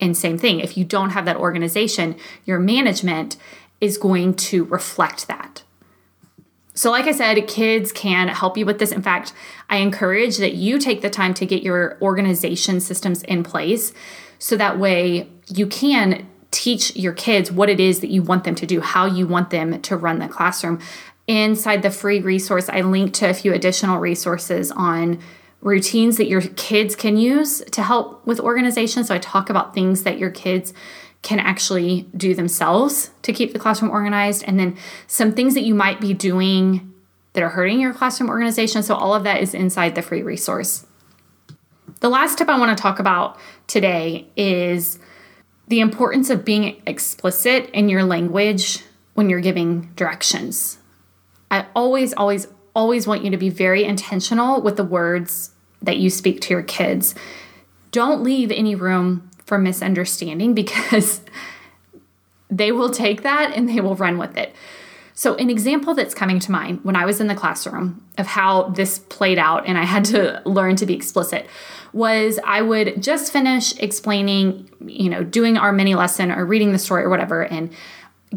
and 0.00 0.16
same 0.16 0.38
thing, 0.38 0.60
if 0.60 0.76
you 0.76 0.84
don't 0.84 1.10
have 1.10 1.24
that 1.24 1.36
organization, 1.36 2.16
your 2.44 2.58
management 2.58 3.36
is 3.80 3.98
going 3.98 4.34
to 4.34 4.64
reflect 4.64 5.28
that. 5.28 5.62
So, 6.74 6.92
like 6.92 7.06
I 7.06 7.12
said, 7.12 7.48
kids 7.48 7.90
can 7.90 8.28
help 8.28 8.56
you 8.56 8.64
with 8.64 8.78
this. 8.78 8.92
In 8.92 9.02
fact, 9.02 9.32
I 9.68 9.78
encourage 9.78 10.36
that 10.36 10.54
you 10.54 10.78
take 10.78 11.02
the 11.02 11.10
time 11.10 11.34
to 11.34 11.46
get 11.46 11.64
your 11.64 11.98
organization 12.00 12.80
systems 12.80 13.24
in 13.24 13.42
place 13.42 13.92
so 14.38 14.56
that 14.56 14.78
way 14.78 15.28
you 15.48 15.66
can 15.66 16.28
teach 16.52 16.94
your 16.94 17.12
kids 17.12 17.50
what 17.50 17.68
it 17.68 17.80
is 17.80 18.00
that 18.00 18.10
you 18.10 18.22
want 18.22 18.44
them 18.44 18.54
to 18.54 18.66
do, 18.66 18.80
how 18.80 19.06
you 19.06 19.26
want 19.26 19.50
them 19.50 19.82
to 19.82 19.96
run 19.96 20.20
the 20.20 20.28
classroom. 20.28 20.80
Inside 21.26 21.82
the 21.82 21.90
free 21.90 22.20
resource, 22.20 22.68
I 22.68 22.80
linked 22.82 23.14
to 23.16 23.28
a 23.28 23.34
few 23.34 23.52
additional 23.52 23.98
resources 23.98 24.70
on 24.70 25.18
routines 25.60 26.16
that 26.16 26.28
your 26.28 26.40
kids 26.40 26.94
can 26.94 27.16
use 27.16 27.62
to 27.72 27.82
help 27.82 28.24
with 28.26 28.38
organization. 28.40 29.04
So 29.04 29.14
I 29.14 29.18
talk 29.18 29.50
about 29.50 29.74
things 29.74 30.04
that 30.04 30.18
your 30.18 30.30
kids 30.30 30.72
can 31.22 31.40
actually 31.40 32.06
do 32.16 32.34
themselves 32.34 33.10
to 33.22 33.32
keep 33.32 33.52
the 33.52 33.58
classroom 33.58 33.90
organized, 33.90 34.44
and 34.46 34.58
then 34.58 34.76
some 35.08 35.32
things 35.32 35.54
that 35.54 35.62
you 35.62 35.74
might 35.74 36.00
be 36.00 36.14
doing 36.14 36.94
that 37.32 37.42
are 37.42 37.48
hurting 37.48 37.80
your 37.80 37.92
classroom 37.92 38.30
organization. 38.30 38.82
So 38.82 38.94
all 38.94 39.14
of 39.14 39.24
that 39.24 39.40
is 39.40 39.52
inside 39.52 39.94
the 39.94 40.02
free 40.02 40.22
resource. 40.22 40.86
The 42.00 42.08
last 42.08 42.38
tip 42.38 42.48
I 42.48 42.58
want 42.58 42.76
to 42.76 42.80
talk 42.80 43.00
about 43.00 43.36
today 43.66 44.28
is 44.36 45.00
the 45.66 45.80
importance 45.80 46.30
of 46.30 46.44
being 46.44 46.80
explicit 46.86 47.68
in 47.70 47.88
your 47.88 48.04
language 48.04 48.84
when 49.14 49.28
you're 49.28 49.40
giving 49.40 49.92
directions. 49.96 50.78
I 51.50 51.66
always, 51.74 52.12
always, 52.14 52.46
always 52.74 53.06
want 53.06 53.24
you 53.24 53.30
to 53.30 53.36
be 53.36 53.48
very 53.48 53.84
intentional 53.84 54.60
with 54.60 54.76
the 54.76 54.84
words 54.84 55.50
that 55.82 55.98
you 55.98 56.10
speak 56.10 56.40
to 56.42 56.54
your 56.54 56.62
kids. 56.62 57.14
Don't 57.92 58.22
leave 58.22 58.50
any 58.50 58.74
room 58.74 59.30
for 59.44 59.58
misunderstanding 59.58 60.54
because 60.62 61.20
they 62.50 62.72
will 62.72 62.90
take 62.90 63.22
that 63.22 63.52
and 63.54 63.68
they 63.68 63.80
will 63.80 63.96
run 63.96 64.18
with 64.18 64.36
it. 64.36 64.54
So, 65.14 65.34
an 65.34 65.50
example 65.50 65.94
that's 65.94 66.14
coming 66.14 66.38
to 66.38 66.52
mind 66.52 66.84
when 66.84 66.94
I 66.94 67.04
was 67.04 67.20
in 67.20 67.26
the 67.26 67.34
classroom 67.34 68.04
of 68.18 68.28
how 68.28 68.68
this 68.68 69.00
played 69.00 69.36
out 69.36 69.66
and 69.66 69.76
I 69.76 69.82
had 69.82 70.04
to 70.06 70.40
learn 70.48 70.76
to 70.76 70.86
be 70.86 70.94
explicit 70.94 71.46
was 71.92 72.38
I 72.44 72.62
would 72.62 73.02
just 73.02 73.32
finish 73.32 73.76
explaining, 73.78 74.70
you 74.86 75.08
know, 75.08 75.24
doing 75.24 75.56
our 75.56 75.72
mini 75.72 75.96
lesson 75.96 76.30
or 76.30 76.44
reading 76.44 76.70
the 76.70 76.78
story 76.78 77.02
or 77.02 77.08
whatever 77.08 77.44
and 77.44 77.72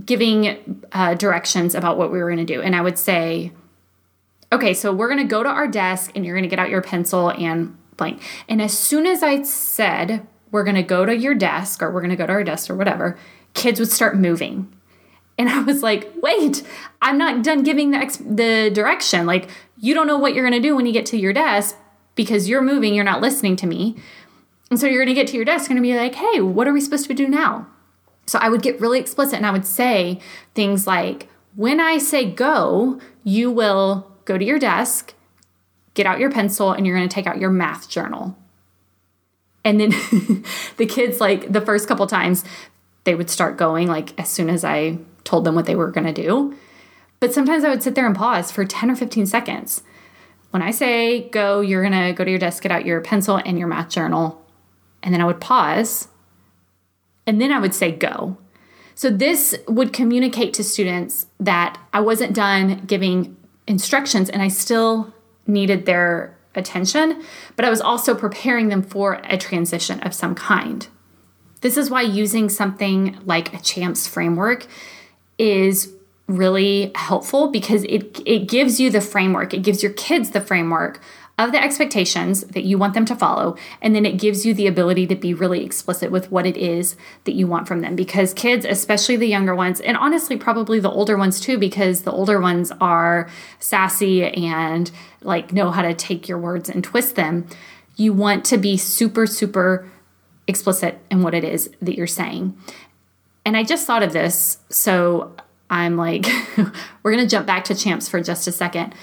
giving 0.04 0.84
uh, 0.92 1.14
directions 1.16 1.76
about 1.76 2.00
what 2.00 2.12
we 2.12 2.20
were 2.20 2.30
going 2.30 2.46
to 2.46 2.52
do. 2.52 2.62
And 2.62 2.76
I 2.76 2.82
would 2.82 2.98
say, 2.98 3.52
okay, 4.52 4.74
so 4.74 4.94
we're 4.94 5.08
going 5.08 5.20
to 5.20 5.24
go 5.24 5.44
to 5.44 5.50
our 5.50 5.68
desk 5.68 6.12
and 6.16 6.26
you're 6.26 6.36
going 6.36 6.44
to 6.44 6.50
get 6.50 6.60
out 6.60 6.70
your 6.70 6.82
pencil 6.82 7.32
and 7.32 7.78
blank. 7.98 8.22
And 8.50 8.62
as 8.62 8.78
soon 8.78 9.06
as 9.06 9.24
I 9.24 9.44
said, 9.44 10.28
we're 10.52 10.64
going 10.64 10.76
to 10.76 10.84
go 10.84 11.06
to 11.06 11.16
your 11.16 11.34
desk 11.36 11.82
or 11.82 11.92
we're 11.92 12.02
going 12.02 12.12
to 12.12 12.16
go 12.16 12.28
to 12.28 12.34
our 12.34 12.44
desk 12.44 12.70
or 12.70 12.76
whatever, 12.76 13.18
kids 13.54 13.80
would 13.80 13.90
start 13.90 14.18
moving. 14.18 14.72
And 15.38 15.50
I 15.50 15.62
was 15.62 15.82
like, 15.82 16.12
wait, 16.22 16.64
I'm 17.02 17.18
not 17.18 17.44
done 17.44 17.64
giving 17.64 17.92
the, 17.92 17.98
ex- 17.98 18.18
the 18.18 18.70
direction. 18.74 19.26
Like, 19.26 19.50
you 19.78 19.94
don't 19.94 20.08
know 20.08 20.18
what 20.18 20.34
you're 20.34 20.48
going 20.48 20.62
to 20.62 20.68
do 20.68 20.76
when 20.76 20.86
you 20.86 20.92
get 20.92 21.06
to 21.08 21.18
your 21.18 21.34
desk 21.34 21.78
because 22.16 22.50
you're 22.50 22.62
moving, 22.62 22.94
you're 22.94 23.06
not 23.06 23.22
listening 23.22 23.56
to 23.58 23.68
me. 23.68 23.96
And 24.70 24.80
so 24.80 24.86
you're 24.86 25.04
going 25.04 25.16
to 25.16 25.20
get 25.20 25.28
to 25.28 25.36
your 25.36 25.46
desk 25.46 25.72
and 25.72 25.82
be 25.82 25.96
like, 25.96 26.16
hey, 26.16 26.42
what 26.42 26.68
are 26.68 26.74
we 26.74 26.82
supposed 26.82 27.08
to 27.08 27.14
do 27.14 27.28
now? 27.28 27.68
So 28.26 28.40
I 28.40 28.50
would 28.50 28.62
get 28.62 28.80
really 28.80 29.00
explicit 29.00 29.36
and 29.36 29.46
I 29.46 29.52
would 29.52 29.66
say 29.66 30.20
things 30.54 30.86
like, 30.86 31.28
when 31.56 31.80
I 31.80 31.98
say 31.98 32.30
go, 32.30 33.02
you 33.24 33.52
will 33.52 34.11
go 34.26 34.38
to 34.38 34.46
your 34.46 34.60
desk, 34.60 35.14
get 35.94 36.06
out 36.06 36.20
your 36.20 36.32
pencil, 36.32 36.72
and 36.72 36.86
you're 36.86 36.96
going 36.96 37.08
to 37.08 37.14
take 37.14 37.28
out 37.28 37.40
your 37.40 37.50
math 37.50 37.90
journal. 37.90 38.38
And 39.64 39.80
then 39.80 39.90
the 40.78 40.86
kids, 40.86 41.20
like 41.20 41.52
the 41.52 41.62
first 41.62 41.88
couple 41.88 42.08
times, 42.08 42.44
they 43.04 43.16
would 43.16 43.30
start 43.30 43.58
going, 43.58 43.88
like 43.88 44.18
as 44.20 44.30
soon 44.30 44.50
as 44.50 44.64
I 44.64 45.00
told 45.24 45.46
them 45.46 45.56
what 45.56 45.66
they 45.66 45.76
were 45.76 45.92
going 45.92 46.08
to 46.08 46.14
do. 46.14 46.56
But 47.20 47.34
sometimes 47.34 47.64
I 47.64 47.70
would 47.70 47.84
sit 47.84 47.96
there 47.96 48.08
and 48.08 48.16
pause 48.16 48.52
for 48.52 48.66
10 48.66 48.90
or 48.90 48.96
15 48.96 49.26
seconds. 49.28 49.84
When 50.50 50.62
I 50.62 50.72
say 50.72 51.30
go, 51.30 51.62
you're 51.62 51.88
going 51.88 52.08
to 52.08 52.14
go 52.14 52.24
to 52.24 52.30
your 52.30 52.40
desk, 52.40 52.64
get 52.64 52.72
out 52.72 52.86
your 52.86 53.02
pencil 53.02 53.38
and 53.38 53.58
your 53.58 53.68
math 53.68 53.90
journal. 53.90 54.44
And 55.04 55.14
then 55.14 55.22
I 55.22 55.26
would 55.26 55.40
pause. 55.40 56.08
And 57.26 57.40
then 57.40 57.52
I 57.52 57.60
would 57.60 57.74
say 57.74 57.92
go. 57.92 58.38
So 58.96 59.10
this 59.10 59.58
would 59.68 59.94
communicate 59.94 60.54
to 60.56 60.64
students 60.64 61.28
that 61.40 61.80
I 61.94 62.02
wasn't 62.02 62.34
done 62.34 62.84
giving 62.86 63.38
instructions 63.72 64.30
and 64.30 64.42
I 64.42 64.50
still 64.50 65.14
needed 65.48 65.86
their 65.86 66.38
attention, 66.54 67.24
but 67.56 67.66
I 67.66 67.70
was 67.70 67.82
also 67.82 68.14
preparing 68.14 68.68
them 68.68 68.84
for 68.84 69.14
a 69.24 69.38
transition 69.38 70.02
of 70.02 70.14
some 70.14 70.36
kind. 70.36 70.88
This 71.62 71.78
is 71.78 71.90
why 71.90 72.02
using 72.02 72.50
something 72.50 73.18
like 73.26 73.54
a 73.54 73.60
CHAMPS 73.60 74.08
framework 74.08 74.68
is 75.38 75.94
really 76.28 76.92
helpful 76.96 77.48
because 77.48 77.84
it 77.86 78.20
it 78.26 78.48
gives 78.48 78.80
you 78.80 78.90
the 78.90 79.02
framework. 79.02 79.54
It 79.54 79.64
gives 79.64 79.82
your 79.82 79.94
kids 79.94 80.32
the 80.32 80.42
framework 80.42 81.02
of 81.40 81.52
the 81.52 81.64
expectations 81.64 82.42
that 82.42 82.64
you 82.64 82.78
want 82.78 82.94
them 82.94 83.06
to 83.06 83.16
follow 83.16 83.56
and 83.82 83.96
then 83.96 84.06
it 84.06 84.18
gives 84.18 84.46
you 84.46 84.54
the 84.54 84.68
ability 84.68 85.08
to 85.08 85.16
be 85.16 85.34
really 85.34 85.64
explicit 85.64 86.12
with 86.12 86.32
what 86.32 86.46
it 86.46 86.58
is 86.58 86.96
that 87.24 87.34
you 87.34 87.48
want 87.48 87.68
from 87.68 87.82
them 87.82 87.96
because 87.96 88.34
kids 88.34 88.66
especially 88.66 89.16
the 89.16 89.28
younger 89.28 89.56
ones 89.56 89.80
and 89.82 89.98
honestly 89.98 90.38
probably 90.38 90.80
the 90.80 90.90
older 90.90 91.18
ones 91.18 91.40
too 91.40 91.58
because 91.58 92.04
the 92.04 92.12
older 92.12 92.40
ones 92.40 92.72
are 92.80 93.30
sassy 93.60 94.24
and 94.24 94.92
like 95.22 95.52
know 95.52 95.72
how 95.72 95.82
to 95.82 95.94
take 95.94 96.28
your 96.28 96.38
words 96.38 96.70
and 96.70 96.84
twist 96.84 97.16
them 97.16 97.48
you 97.96 98.14
want 98.14 98.46
to 98.46 98.58
be 98.58 98.78
super 98.78 99.26
super 99.26 99.90
explicit 100.48 101.00
in 101.10 101.24
what 101.24 101.34
it 101.34 101.44
is 101.44 101.70
that 101.82 101.96
you're 101.96 102.08
saying 102.08 102.56
and 103.46 103.58
i 103.58 103.64
just 103.64 103.88
thought 103.88 104.04
of 104.04 104.14
this 104.14 104.60
so 104.70 105.34
I'm 105.72 105.96
like, 105.96 106.28
we're 107.02 107.14
going 107.14 107.24
to 107.24 107.30
jump 107.30 107.48
back 107.48 107.64
to 107.66 107.76
champs 107.76 108.10
for 108.10 108.22
just 108.22 108.46
a 108.46 108.52
second. 108.52 108.94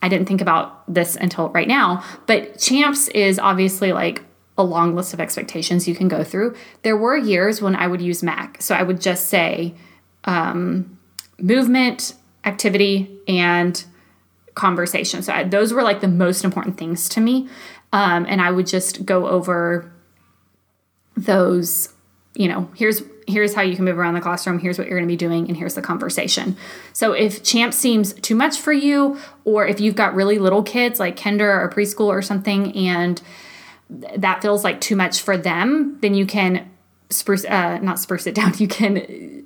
I 0.00 0.08
didn't 0.08 0.26
think 0.26 0.40
about 0.40 0.92
this 0.92 1.16
until 1.16 1.48
right 1.50 1.68
now, 1.68 2.04
but 2.26 2.58
champs 2.58 3.08
is 3.08 3.38
obviously 3.38 3.92
like 3.92 4.22
a 4.56 4.62
long 4.62 4.94
list 4.94 5.14
of 5.14 5.20
expectations 5.20 5.86
you 5.86 5.94
can 5.94 6.08
go 6.08 6.24
through. 6.24 6.54
There 6.82 6.96
were 6.96 7.16
years 7.16 7.62
when 7.62 7.76
I 7.76 7.86
would 7.86 8.00
use 8.00 8.22
MAC. 8.22 8.60
So 8.60 8.74
I 8.74 8.82
would 8.82 9.00
just 9.00 9.26
say 9.26 9.74
um, 10.24 10.98
movement, 11.38 12.14
activity, 12.44 13.10
and 13.28 13.82
conversation. 14.54 15.22
So 15.22 15.32
I, 15.32 15.44
those 15.44 15.72
were 15.72 15.82
like 15.82 16.00
the 16.00 16.08
most 16.08 16.44
important 16.44 16.76
things 16.76 17.08
to 17.10 17.20
me. 17.20 17.48
Um, 17.92 18.26
and 18.28 18.42
I 18.42 18.50
would 18.50 18.66
just 18.66 19.06
go 19.06 19.28
over 19.28 19.90
those, 21.16 21.94
you 22.38 22.46
know, 22.46 22.70
here's 22.76 23.02
here's 23.26 23.52
how 23.52 23.60
you 23.60 23.74
can 23.74 23.84
move 23.84 23.98
around 23.98 24.14
the 24.14 24.20
classroom, 24.20 24.60
here's 24.60 24.78
what 24.78 24.86
you're 24.86 24.96
going 24.96 25.06
to 25.06 25.12
be 25.12 25.16
doing, 25.16 25.48
and 25.48 25.56
here's 25.56 25.74
the 25.74 25.82
conversation. 25.82 26.56
So 26.92 27.12
if 27.12 27.42
champ 27.42 27.74
seems 27.74 28.14
too 28.14 28.36
much 28.36 28.58
for 28.58 28.72
you, 28.72 29.18
or 29.44 29.66
if 29.66 29.80
you've 29.80 29.96
got 29.96 30.14
really 30.14 30.38
little 30.38 30.62
kids 30.62 30.98
like 30.98 31.20
kinder 31.20 31.60
or 31.60 31.68
preschool 31.68 32.06
or 32.06 32.22
something, 32.22 32.74
and 32.74 33.20
that 33.90 34.40
feels 34.40 34.62
like 34.62 34.80
too 34.80 34.94
much 34.94 35.20
for 35.20 35.36
them, 35.36 35.98
then 36.00 36.14
you 36.14 36.24
can 36.24 36.70
spruce, 37.10 37.44
uh, 37.44 37.78
not 37.78 37.98
spruce 37.98 38.26
it 38.26 38.34
down. 38.36 38.54
You 38.58 38.68
can, 38.68 39.44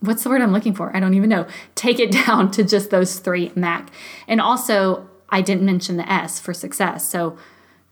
what's 0.00 0.24
the 0.24 0.30
word 0.30 0.40
I'm 0.40 0.52
looking 0.52 0.74
for? 0.74 0.96
I 0.96 1.00
don't 1.00 1.14
even 1.14 1.28
know. 1.28 1.46
Take 1.74 2.00
it 2.00 2.10
down 2.26 2.50
to 2.52 2.64
just 2.64 2.90
those 2.90 3.18
three 3.18 3.52
MAC. 3.54 3.90
And 4.26 4.40
also, 4.40 5.08
I 5.28 5.42
didn't 5.42 5.66
mention 5.66 5.98
the 5.98 6.10
S 6.10 6.40
for 6.40 6.54
success. 6.54 7.08
So 7.08 7.36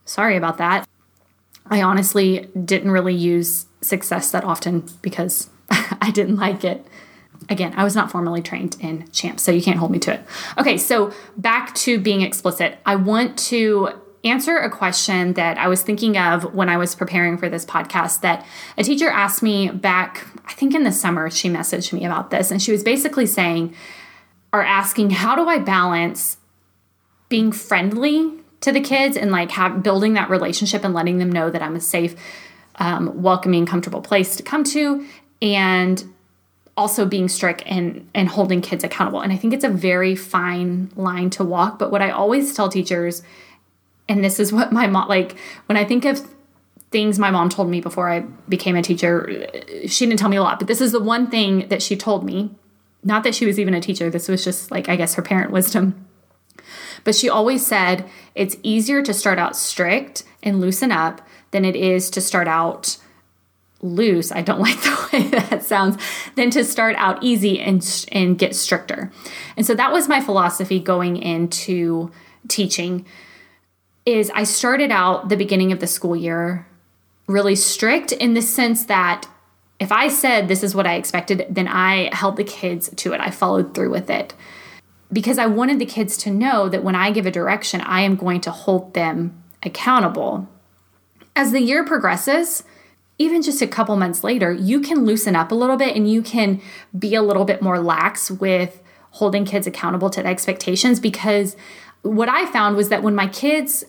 sorry 0.03 0.35
about 0.35 0.57
that. 0.57 0.87
I 1.67 1.81
honestly 1.81 2.49
didn't 2.63 2.91
really 2.91 3.15
use 3.15 3.65
success 3.85 4.31
that 4.31 4.43
often 4.43 4.85
because 5.01 5.49
I 5.69 6.11
didn't 6.11 6.37
like 6.37 6.63
it. 6.63 6.85
Again, 7.49 7.73
I 7.75 7.83
was 7.83 7.95
not 7.95 8.11
formally 8.11 8.41
trained 8.41 8.77
in 8.79 9.09
champ, 9.11 9.39
so 9.39 9.51
you 9.51 9.61
can't 9.61 9.77
hold 9.77 9.91
me 9.91 9.99
to 9.99 10.13
it. 10.13 10.21
Okay, 10.57 10.77
so 10.77 11.13
back 11.37 11.75
to 11.75 11.99
being 11.99 12.21
explicit. 12.21 12.79
I 12.85 12.95
want 12.95 13.37
to 13.39 13.89
answer 14.23 14.57
a 14.57 14.69
question 14.69 15.33
that 15.33 15.57
I 15.57 15.67
was 15.67 15.83
thinking 15.83 16.17
of 16.17 16.53
when 16.55 16.69
I 16.69 16.77
was 16.77 16.95
preparing 16.95 17.37
for 17.37 17.47
this 17.47 17.65
podcast 17.65 18.21
that 18.21 18.45
a 18.77 18.83
teacher 18.83 19.09
asked 19.09 19.43
me 19.43 19.69
back, 19.69 20.25
I 20.45 20.53
think 20.53 20.73
in 20.73 20.83
the 20.83 20.91
summer, 20.91 21.29
she 21.29 21.49
messaged 21.49 21.93
me 21.93 22.05
about 22.05 22.31
this, 22.31 22.49
and 22.49 22.61
she 22.61 22.71
was 22.71 22.83
basically 22.83 23.27
saying, 23.27 23.75
or 24.51 24.63
asking, 24.63 25.11
how 25.11 25.35
do 25.35 25.47
I 25.47 25.59
balance 25.59 26.37
being 27.29 27.51
friendly 27.51 28.31
to 28.61 28.71
the 28.71 28.81
kids 28.81 29.15
and 29.17 29.31
like 29.31 29.51
have 29.51 29.83
building 29.83 30.13
that 30.13 30.29
relationship 30.29 30.83
and 30.83 30.93
letting 30.93 31.19
them 31.19 31.31
know 31.31 31.49
that 31.49 31.61
I'm 31.61 31.75
a 31.75 31.81
safe 31.81 32.15
um, 32.79 33.21
welcoming, 33.21 33.65
comfortable 33.65 34.01
place 34.01 34.35
to 34.35 34.43
come 34.43 34.63
to, 34.65 35.05
and 35.41 36.03
also 36.77 37.05
being 37.05 37.29
strict 37.29 37.63
and 37.65 38.07
and 38.13 38.27
holding 38.27 38.61
kids 38.61 38.83
accountable. 38.83 39.21
And 39.21 39.31
I 39.31 39.37
think 39.37 39.53
it's 39.53 39.63
a 39.63 39.69
very 39.69 40.15
fine 40.15 40.91
line 40.95 41.29
to 41.31 41.43
walk. 41.43 41.79
But 41.79 41.91
what 41.91 42.01
I 42.01 42.11
always 42.11 42.53
tell 42.53 42.69
teachers, 42.69 43.23
and 44.09 44.23
this 44.23 44.39
is 44.39 44.51
what 44.51 44.71
my 44.71 44.87
mom 44.87 45.07
like 45.07 45.37
when 45.67 45.77
I 45.77 45.85
think 45.85 46.05
of 46.05 46.27
things 46.91 47.19
my 47.19 47.31
mom 47.31 47.49
told 47.49 47.69
me 47.69 47.81
before 47.81 48.09
I 48.09 48.21
became 48.47 48.75
a 48.75 48.81
teacher, 48.81 49.47
she 49.87 50.05
didn't 50.05 50.19
tell 50.19 50.29
me 50.29 50.37
a 50.37 50.43
lot, 50.43 50.59
but 50.59 50.67
this 50.67 50.81
is 50.81 50.91
the 50.91 51.01
one 51.01 51.29
thing 51.29 51.67
that 51.69 51.81
she 51.81 51.95
told 51.95 52.23
me. 52.23 52.51
Not 53.03 53.23
that 53.23 53.35
she 53.35 53.45
was 53.45 53.59
even 53.59 53.73
a 53.73 53.81
teacher, 53.81 54.09
this 54.09 54.27
was 54.27 54.43
just 54.43 54.71
like, 54.71 54.89
I 54.89 54.95
guess, 54.95 55.13
her 55.13 55.21
parent 55.21 55.51
wisdom. 55.51 56.07
But 57.03 57.13
she 57.13 57.29
always 57.29 57.65
said 57.65 58.09
it's 58.33 58.55
easier 58.63 59.03
to 59.03 59.13
start 59.13 59.37
out 59.37 59.55
strict 59.55 60.23
and 60.41 60.59
loosen 60.59 60.91
up 60.91 61.21
than 61.55 61.63
it 61.63 61.77
is 61.77 62.09
to 62.09 62.19
start 62.19 62.49
out 62.49 62.97
loose. 63.81 64.29
I 64.29 64.41
don't 64.41 64.59
like 64.67 64.81
the 64.81 65.09
way 65.13 65.27
that 65.29 65.63
sounds, 65.63 65.97
than 66.35 66.49
to 66.51 66.65
start 66.65 66.97
out 66.97 67.23
easy 67.23 67.61
and 67.61 67.81
and 68.11 68.37
get 68.37 68.55
stricter. 68.55 69.09
And 69.55 69.65
so 69.65 69.73
that 69.73 69.93
was 69.93 70.09
my 70.09 70.19
philosophy 70.19 70.81
going 70.81 71.15
into 71.15 72.11
teaching 72.49 73.05
is 74.05 74.29
I 74.35 74.43
started 74.43 74.91
out 74.91 75.29
the 75.29 75.37
beginning 75.37 75.71
of 75.71 75.79
the 75.79 75.87
school 75.87 76.15
year 76.15 76.67
really 77.25 77.55
strict 77.55 78.11
in 78.11 78.33
the 78.33 78.41
sense 78.41 78.85
that 78.85 79.27
if 79.79 79.91
I 79.91 80.09
said 80.09 80.47
this 80.47 80.61
is 80.61 80.75
what 80.75 80.85
I 80.85 80.95
expected, 80.95 81.47
then 81.49 81.67
I 81.69 82.13
held 82.13 82.35
the 82.35 82.43
kids 82.43 82.89
to 82.97 83.13
it. 83.13 83.21
I 83.21 83.31
followed 83.31 83.73
through 83.73 83.91
with 83.91 84.09
it. 84.09 84.33
Because 85.11 85.37
I 85.37 85.47
wanted 85.47 85.79
the 85.79 85.85
kids 85.85 86.17
to 86.17 86.31
know 86.31 86.69
that 86.69 86.83
when 86.83 86.95
I 86.95 87.11
give 87.11 87.25
a 87.25 87.31
direction, 87.31 87.81
I 87.81 88.01
am 88.01 88.15
going 88.15 88.41
to 88.41 88.51
hold 88.51 88.93
them 88.93 89.41
accountable 89.63 90.49
as 91.35 91.51
the 91.51 91.61
year 91.61 91.83
progresses, 91.83 92.63
even 93.17 93.41
just 93.41 93.61
a 93.61 93.67
couple 93.67 93.95
months 93.95 94.23
later, 94.23 94.51
you 94.51 94.81
can 94.81 95.05
loosen 95.05 95.35
up 95.35 95.51
a 95.51 95.55
little 95.55 95.77
bit 95.77 95.95
and 95.95 96.09
you 96.09 96.21
can 96.21 96.61
be 96.97 97.15
a 97.15 97.21
little 97.21 97.45
bit 97.45 97.61
more 97.61 97.79
lax 97.79 98.29
with 98.29 98.81
holding 99.11 99.45
kids 99.45 99.65
accountable 99.65 100.09
to 100.09 100.21
the 100.21 100.27
expectations 100.27 100.99
because 100.99 101.55
what 102.01 102.27
I 102.27 102.45
found 102.45 102.75
was 102.75 102.89
that 102.89 103.03
when 103.03 103.15
my 103.15 103.27
kids 103.27 103.85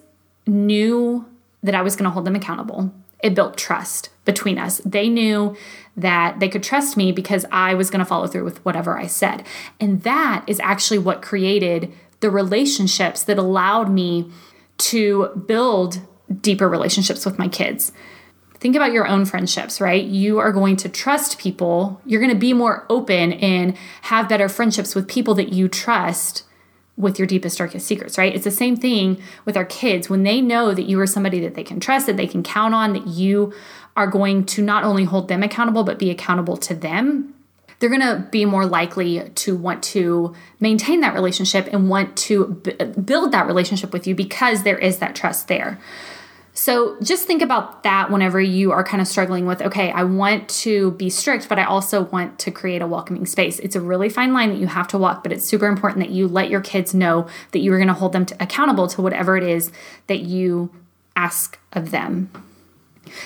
knew 0.47 1.27
that 1.63 1.75
I 1.75 1.83
was 1.83 1.97
going 1.97 2.05
to 2.05 2.11
hold 2.11 2.25
them 2.25 2.37
accountable, 2.37 2.93
it 3.23 3.35
built 3.35 3.57
trust 3.57 4.11
between 4.25 4.59
us. 4.59 4.81
They 4.85 5.09
knew 5.09 5.57
that 5.97 6.39
they 6.39 6.49
could 6.49 6.63
trust 6.63 6.97
me 6.97 7.11
because 7.11 7.45
I 7.51 7.75
was 7.75 7.91
going 7.91 7.99
to 8.01 8.05
follow 8.05 8.27
through 8.27 8.45
with 8.45 8.65
whatever 8.65 8.99
I 8.99 9.07
said. 9.07 9.45
And 9.81 10.03
that 10.03 10.45
is 10.47 10.61
actually 10.61 10.99
what 10.99 11.23
created 11.23 11.93
the 12.21 12.31
relationships 12.31 13.23
that 13.25 13.39
allowed 13.39 13.91
me 13.91 14.31
to 14.79 15.29
build 15.47 16.01
deeper 16.41 16.69
relationships 16.69 17.25
with 17.25 17.39
my 17.39 17.49
kids. 17.49 17.93
Think 18.59 18.75
about 18.75 18.93
your 18.93 19.07
own 19.07 19.27
friendships, 19.27 19.81
right? 19.81 20.03
You 20.03 20.39
are 20.39 20.53
going 20.53 20.77
to 20.79 20.89
trust 20.89 21.39
people. 21.39 22.01
You're 22.07 22.21
going 22.21 22.33
to 22.33 22.39
be 22.39 22.53
more 22.53 22.87
open 22.89 23.35
and 23.35 23.77
have 24.03 24.29
better 24.29 24.49
friendships 24.49 24.95
with 24.95 25.09
people 25.09 25.35
that 25.35 25.53
you 25.53 25.69
trust 25.69 26.45
with 26.97 27.19
your 27.19 27.27
deepest, 27.27 27.59
darkest 27.59 27.87
secrets, 27.87 28.17
right? 28.17 28.35
It's 28.35 28.45
the 28.45 28.51
same 28.51 28.77
thing 28.77 29.21
with 29.45 29.57
our 29.57 29.67
kids. 29.67 30.09
When 30.09 30.23
they 30.23 30.41
know 30.41 30.73
that 30.73 30.89
you 30.89 30.99
are 31.01 31.07
somebody 31.07 31.41
that 31.41 31.55
they 31.55 31.65
can 31.65 31.79
trust, 31.79 32.07
that 32.07 32.17
they 32.17 32.27
can 32.27 32.43
count 32.43 32.75
on, 32.75 32.95
that 32.95 33.07
you 33.07 33.53
are 33.97 34.07
going 34.07 34.45
to 34.47 34.63
not 34.63 34.85
only 34.85 35.05
hold 35.05 35.29
them 35.29 35.43
accountable, 35.43 35.85
but 35.85 35.99
be 35.99 36.11
accountable 36.11 36.57
to 36.57 36.75
them, 36.75 37.35
they're 37.79 37.91
going 37.91 38.01
to 38.01 38.27
be 38.31 38.45
more 38.47 38.65
likely 38.65 39.29
to 39.35 39.57
want 39.57 39.83
to 39.83 40.35
maintain 40.61 41.01
that 41.01 41.15
relationship 41.15 41.69
and 41.73 41.91
want 41.91 42.17
to 42.17 42.47
b- 42.47 42.73
build 42.73 43.33
that 43.33 43.47
relationship 43.47 43.93
with 43.93 44.07
you 44.07 44.15
because 44.15 44.63
there 44.63 44.79
is 44.79 44.99
that 44.99 45.15
trust 45.15 45.49
there. 45.49 45.79
So 46.57 46.97
just 47.03 47.27
think 47.27 47.43
about 47.43 47.83
that 47.83 48.11
whenever 48.11 48.41
you 48.41 48.73
are 48.73 48.83
kind 48.83 49.03
of 49.03 49.07
struggling 49.07 49.45
with, 49.45 49.61
okay, 49.61 49.93
I 49.93 50.05
want 50.05 50.49
to 50.49 50.93
be 50.93 51.11
strict, 51.11 51.51
but 51.51 51.59
I 51.59 51.65
also 51.65 52.05
want 52.05 52.39
to 52.41 52.51
create 52.51 52.81
a 52.81 52.87
welcoming 52.87 53.27
space. 53.27 53.59
It's 53.59 53.77
a 53.77 53.81
really 53.81 54.09
fine 54.09 54.33
line 54.33 54.49
that 54.49 54.59
you 54.59 54.67
have 54.67 54.89
to 54.89 54.99
walk, 54.99 55.23
but 55.23 55.33
it's 55.33 55.45
super 55.45 55.67
important 55.67 55.99
that 55.99 56.15
you 56.15 56.27
let 56.27 56.49
your 56.49 56.63
kids 56.63 56.95
know 56.95 57.29
that 57.53 57.59
you 57.59 57.71
are 57.75 57.77
going 57.77 57.89
to 57.89 57.95
hold 57.95 58.15
them 58.15 58.25
to, 58.25 58.43
accountable 58.43 58.87
to 58.89 59.03
whatever 59.03 59.37
it 59.37 59.43
is 59.43 59.71
that 60.07 60.21
you 60.21 60.71
ask 61.15 61.59
of 61.75 61.91
them. 61.91 62.31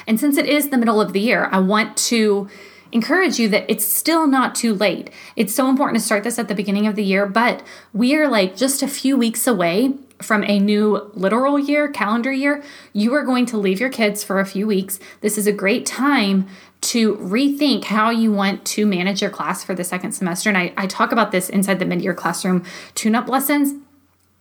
And 0.09 0.19
since 0.19 0.37
it 0.37 0.47
is 0.47 0.71
the 0.71 0.77
middle 0.77 1.01
of 1.01 1.13
the 1.13 1.21
year, 1.21 1.49
I 1.53 1.61
want 1.61 1.97
to 2.09 2.49
encourage 2.91 3.39
you 3.39 3.49
that 3.51 3.65
it's 3.69 3.85
still 3.85 4.27
not 4.27 4.57
too 4.57 4.75
late. 4.75 5.09
It's 5.37 5.55
so 5.55 5.69
important 5.69 6.01
to 6.01 6.05
start 6.05 6.25
this 6.25 6.41
at 6.41 6.49
the 6.49 6.55
beginning 6.57 6.89
of 6.89 6.97
the 6.97 7.05
year, 7.05 7.27
but 7.27 7.63
we 7.93 8.17
are 8.17 8.27
like 8.27 8.57
just 8.57 8.83
a 8.83 8.89
few 8.89 9.17
weeks 9.17 9.47
away 9.47 9.95
from 10.23 10.45
a 10.45 10.59
new 10.59 11.11
literal 11.15 11.59
year, 11.59 11.89
calendar 11.89 12.33
year, 12.33 12.63
you 12.93 13.15
are 13.15 13.25
going 13.25 13.47
to 13.47 13.57
leave 13.57 13.81
your 13.81 13.91
kids 13.91 14.23
for 14.23 14.41
a 14.41 14.47
few 14.47 14.67
weeks. 14.67 15.01
This 15.21 15.39
is 15.39 15.47
a 15.47 15.53
great 15.53 15.87
time 15.87 16.47
to 16.83 17.17
rethink 17.17 17.85
how 17.85 18.11
you 18.11 18.33
want 18.33 18.65
to 18.65 18.87
manage 18.87 19.21
your 19.21 19.31
class 19.31 19.63
for 19.63 19.75
the 19.75 19.85
second 19.85 20.13
semester. 20.13 20.49
And 20.49 20.57
I, 20.59 20.73
I 20.77 20.87
talk 20.87 21.13
about 21.13 21.31
this 21.33 21.49
inside 21.49 21.79
the 21.79 21.85
mid 21.85 22.03
year 22.03 22.15
classroom 22.15 22.65
tune 22.95 23.15
up 23.15 23.29
lessons, 23.29 23.75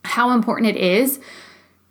how 0.05 0.31
important 0.31 0.69
it 0.69 0.77
is 0.77 1.19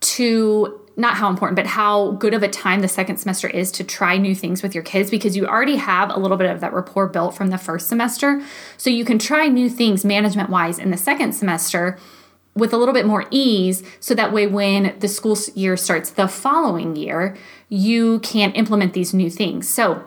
to 0.01 0.81
not 0.98 1.14
how 1.14 1.31
important, 1.31 1.55
but 1.55 1.66
how 1.66 2.11
good 2.12 2.35
of 2.35 2.42
a 2.42 2.48
time 2.48 2.81
the 2.81 2.88
second 2.88 3.18
semester 3.18 3.46
is 3.46 3.70
to 3.70 3.85
try 3.85 4.16
new 4.16 4.35
things 4.35 4.64
with 4.64 4.74
your 4.74 4.83
kids 4.83 5.12
because 5.12 5.37
you 5.37 5.46
already 5.46 5.77
have 5.77 6.11
a 6.11 6.18
little 6.18 6.37
bit 6.37 6.51
of 6.51 6.59
that 6.61 6.72
rapport 6.72 7.07
built 7.07 7.37
from 7.37 7.51
the 7.51 7.59
first 7.59 7.87
semester. 7.87 8.42
So 8.77 8.90
you 8.90 9.05
can 9.05 9.16
try 9.20 9.46
new 9.46 9.70
things 9.70 10.05
management 10.05 10.51
wise 10.51 10.77
in 10.77 10.90
the 10.90 10.96
second 10.96 11.35
semester 11.35 11.96
with 12.59 12.73
a 12.73 12.77
little 12.77 12.94
bit 12.94 13.07
more 13.07 13.25
ease 13.31 13.83
so 14.01 14.14
that 14.14 14.33
way 14.33 14.47
when 14.47 14.97
the 14.99 15.09
school 15.09 15.37
year 15.55 15.77
starts 15.77 16.11
the 16.11 16.29
following 16.29 16.97
year, 16.97 17.37
you 17.68 18.18
can 18.21 18.53
implement 18.53 18.92
these 18.92 19.14
new 19.14 19.31
things. 19.31 19.68
So 19.68 20.05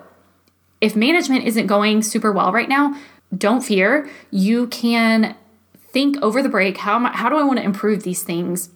if 0.80 0.96
management 0.96 1.46
isn't 1.46 1.68
going 1.68 2.02
super 2.04 2.32
well 2.32 2.52
right 2.52 2.70
now, 2.70 2.96
don't 3.36 3.62
fear. 3.62 4.10
You 4.30 4.68
can 4.68 5.36
think 5.78 6.18
over 6.22 6.42
the 6.44 6.50
break 6.50 6.78
how, 6.78 7.00
how 7.14 7.30
do 7.30 7.38
I 7.38 7.44
want 7.44 7.60
to 7.60 7.66
improve 7.66 8.04
these 8.04 8.24
things? 8.24 8.70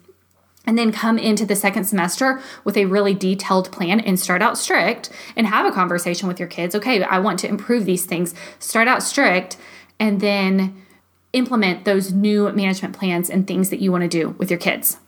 and 0.66 0.76
then 0.76 0.90
come 0.90 1.16
into 1.18 1.46
the 1.46 1.54
second 1.54 1.84
semester 1.84 2.40
with 2.64 2.76
a 2.76 2.86
really 2.86 3.14
detailed 3.14 3.70
plan 3.70 4.00
and 4.00 4.18
start 4.18 4.42
out 4.42 4.58
strict 4.58 5.10
and 5.36 5.46
have 5.46 5.64
a 5.64 5.70
conversation 5.70 6.26
with 6.26 6.40
your 6.40 6.48
kids. 6.48 6.74
Okay, 6.74 7.02
I 7.04 7.20
want 7.20 7.38
to 7.40 7.48
improve 7.48 7.84
these 7.84 8.04
things. 8.04 8.34
Start 8.58 8.88
out 8.88 9.02
strict 9.02 9.56
and 9.98 10.20
then 10.20 10.82
implement 11.36 11.84
those 11.84 12.12
new 12.12 12.50
management 12.52 12.96
plans 12.96 13.30
and 13.30 13.46
things 13.46 13.70
that 13.70 13.80
you 13.80 13.92
want 13.92 14.02
to 14.02 14.08
do 14.08 14.30
with 14.38 14.50
your 14.50 14.58
kids. 14.58 14.98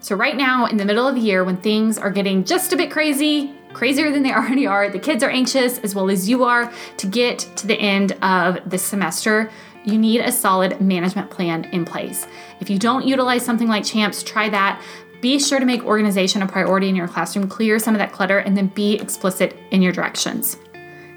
So, 0.00 0.14
right 0.14 0.36
now, 0.36 0.66
in 0.66 0.76
the 0.76 0.84
middle 0.84 1.08
of 1.08 1.16
the 1.16 1.20
year, 1.20 1.42
when 1.42 1.56
things 1.56 1.98
are 1.98 2.10
getting 2.10 2.44
just 2.44 2.72
a 2.72 2.76
bit 2.76 2.92
crazy, 2.92 3.52
crazier 3.72 4.12
than 4.12 4.22
they 4.22 4.32
already 4.40 4.66
are, 4.66 4.88
the 4.88 5.00
kids 5.00 5.24
are 5.24 5.30
anxious 5.30 5.78
as 5.78 5.94
well 5.94 6.08
as 6.08 6.28
you 6.28 6.44
are 6.44 6.72
to 6.98 7.06
get 7.08 7.40
to 7.56 7.66
the 7.66 7.74
end 7.74 8.12
of 8.22 8.58
the 8.70 8.78
semester, 8.78 9.50
you 9.84 9.98
need 9.98 10.20
a 10.20 10.30
solid 10.30 10.80
management 10.80 11.30
plan 11.30 11.64
in 11.66 11.84
place. 11.84 12.26
If 12.60 12.70
you 12.70 12.78
don't 12.78 13.06
utilize 13.06 13.44
something 13.44 13.68
like 13.68 13.84
CHAMPS, 13.84 14.22
try 14.22 14.48
that. 14.48 14.80
Be 15.20 15.40
sure 15.40 15.58
to 15.58 15.66
make 15.66 15.82
organization 15.84 16.42
a 16.42 16.46
priority 16.46 16.88
in 16.88 16.94
your 16.94 17.08
classroom, 17.08 17.48
clear 17.48 17.78
some 17.78 17.94
of 17.94 17.98
that 17.98 18.12
clutter, 18.12 18.38
and 18.38 18.56
then 18.56 18.68
be 18.68 18.94
explicit 19.00 19.56
in 19.72 19.82
your 19.82 19.92
directions. 19.92 20.56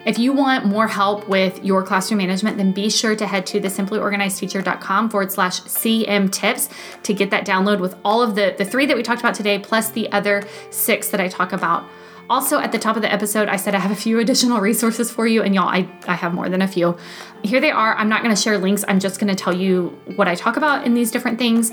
If 0.06 0.18
you 0.18 0.32
want 0.32 0.66
more 0.66 0.88
help 0.88 1.28
with 1.28 1.64
your 1.64 1.84
classroom 1.84 2.20
management, 2.20 2.58
then 2.58 2.72
be 2.72 2.90
sure 2.90 3.16
to 3.16 3.28
head 3.28 3.46
to 3.48 3.60
the 3.60 3.68
simplyorganizedteacher.com 3.68 5.10
forward 5.10 5.32
slash 5.32 5.62
CM 5.62 6.32
tips 6.32 6.70
to 7.04 7.14
get 7.14 7.32
that 7.32 7.46
download 7.46 7.80
with 7.80 7.96
all 8.06 8.22
of 8.22 8.36
the, 8.36 8.56
the 8.58 8.66
three 8.66 8.86
that 8.86 8.96
we 8.96 9.04
talked 9.04 9.20
about 9.20 9.36
today, 9.36 9.60
plus 9.60 9.92
the 9.92 10.12
other 10.12 10.44
six 10.72 11.10
that 11.10 11.20
I 11.20 11.28
talk 11.28 11.52
about 11.52 11.84
also, 12.30 12.60
at 12.60 12.72
the 12.72 12.78
top 12.78 12.96
of 12.96 13.02
the 13.02 13.12
episode, 13.12 13.48
I 13.50 13.56
said 13.56 13.74
I 13.74 13.80
have 13.80 13.90
a 13.90 13.96
few 13.96 14.20
additional 14.20 14.60
resources 14.60 15.10
for 15.10 15.26
you, 15.26 15.42
and 15.42 15.56
y'all, 15.56 15.68
I, 15.68 15.90
I 16.08 16.14
have 16.14 16.32
more 16.32 16.48
than 16.48 16.62
a 16.62 16.68
few. 16.68 16.96
Here 17.44 17.60
they 17.60 17.72
are. 17.72 17.96
I'm 17.96 18.08
not 18.08 18.22
going 18.22 18.36
to 18.36 18.40
share 18.40 18.60
links, 18.60 18.86
I'm 18.88 19.00
just 19.00 19.20
going 19.20 19.36
to 19.36 19.36
tell 19.36 19.56
you 19.56 20.00
what 20.16 20.28
I 20.28 20.36
talk 20.36 20.56
about 20.56 20.86
in 20.86 20.94
these 20.94 21.10
different 21.10 21.40
things 21.40 21.72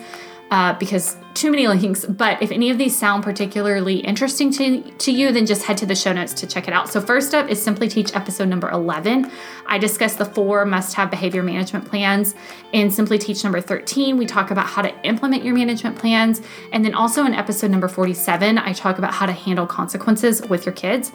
uh, 0.51 0.75
because 0.79 1.17
too 1.35 1.51
many 1.51 1.67
links. 1.69 2.05
But 2.05 2.43
if 2.43 2.51
any 2.51 2.71
of 2.71 2.79
these 2.79 2.97
sound 2.97 3.23
particularly 3.23 3.97
interesting 3.99 4.51
to, 4.53 4.83
to 4.83 5.13
you, 5.13 5.33
then 5.33 5.45
just 5.45 5.65
head 5.65 5.77
to 5.79 5.87
the 5.87 5.95
show 5.95 6.13
notes 6.13 6.33
to 6.35 6.47
check 6.47 6.67
it 6.67 6.73
out. 6.73 6.89
So, 6.89 7.01
first 7.01 7.35
up 7.35 7.51
is 7.51 7.63
Simply 7.63 7.89
Teach 7.89 8.15
episode 8.15 8.49
number 8.49 8.71
11. 8.71 9.31
I 9.67 9.79
discuss 9.79 10.15
the 10.15 10.25
four 10.25 10.65
must 10.65 10.95
have 10.95 11.11
behavior 11.11 11.43
management 11.43 11.87
plans. 11.87 12.35
In 12.73 12.91
Simply 12.91 13.19
Teach 13.19 13.45
number 13.45 13.61
13, 13.61 14.17
we 14.17 14.25
talk 14.25 14.51
about 14.51 14.67
how 14.67 14.83
to 14.83 14.95
implement 15.07 15.45
your 15.45 15.55
management 15.55 15.99
plans. 15.99 16.41
And 16.73 16.85
then 16.85 16.95
also 16.95 17.25
in 17.25 17.35
episode 17.35 17.71
number 17.71 17.89
47, 17.89 18.59
I 18.59 18.73
talk 18.73 18.99
about 18.99 19.13
how 19.13 19.27
to 19.27 19.33
handle 19.33 19.67
consequences 19.67 20.41
with 20.43 20.65
your 20.65 20.75
kids. 20.75 21.13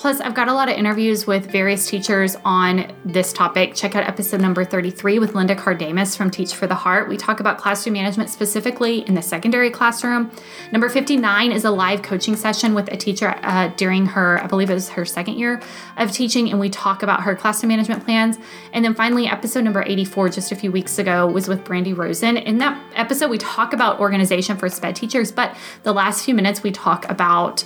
Plus, 0.00 0.18
I've 0.18 0.32
got 0.32 0.48
a 0.48 0.54
lot 0.54 0.70
of 0.70 0.78
interviews 0.78 1.26
with 1.26 1.52
various 1.52 1.86
teachers 1.86 2.34
on 2.42 2.90
this 3.04 3.34
topic. 3.34 3.74
Check 3.74 3.94
out 3.94 4.08
episode 4.08 4.40
number 4.40 4.64
33 4.64 5.18
with 5.18 5.34
Linda 5.34 5.54
Cardamus 5.54 6.16
from 6.16 6.30
Teach 6.30 6.54
for 6.54 6.66
the 6.66 6.74
Heart. 6.74 7.10
We 7.10 7.18
talk 7.18 7.38
about 7.38 7.58
classroom 7.58 7.92
management 7.92 8.30
specifically 8.30 9.00
in 9.00 9.12
the 9.12 9.20
secondary 9.20 9.68
classroom. 9.68 10.30
Number 10.72 10.88
59 10.88 11.52
is 11.52 11.66
a 11.66 11.70
live 11.70 12.00
coaching 12.00 12.34
session 12.34 12.72
with 12.72 12.90
a 12.90 12.96
teacher 12.96 13.38
uh, 13.42 13.68
during 13.76 14.06
her, 14.06 14.42
I 14.42 14.46
believe 14.46 14.70
it 14.70 14.74
was 14.74 14.88
her 14.88 15.04
second 15.04 15.34
year 15.34 15.60
of 15.98 16.10
teaching, 16.10 16.48
and 16.48 16.58
we 16.58 16.70
talk 16.70 17.02
about 17.02 17.24
her 17.24 17.36
classroom 17.36 17.68
management 17.68 18.02
plans. 18.02 18.38
And 18.72 18.82
then 18.82 18.94
finally, 18.94 19.26
episode 19.26 19.64
number 19.64 19.82
84, 19.82 20.30
just 20.30 20.50
a 20.50 20.56
few 20.56 20.72
weeks 20.72 20.98
ago, 20.98 21.26
was 21.26 21.46
with 21.46 21.62
Brandy 21.62 21.92
Rosen. 21.92 22.38
In 22.38 22.56
that 22.56 22.82
episode, 22.94 23.28
we 23.28 23.36
talk 23.36 23.74
about 23.74 24.00
organization 24.00 24.56
for 24.56 24.70
SPED 24.70 24.96
teachers, 24.96 25.30
but 25.30 25.54
the 25.82 25.92
last 25.92 26.24
few 26.24 26.34
minutes, 26.34 26.62
we 26.62 26.70
talk 26.70 27.06
about 27.10 27.64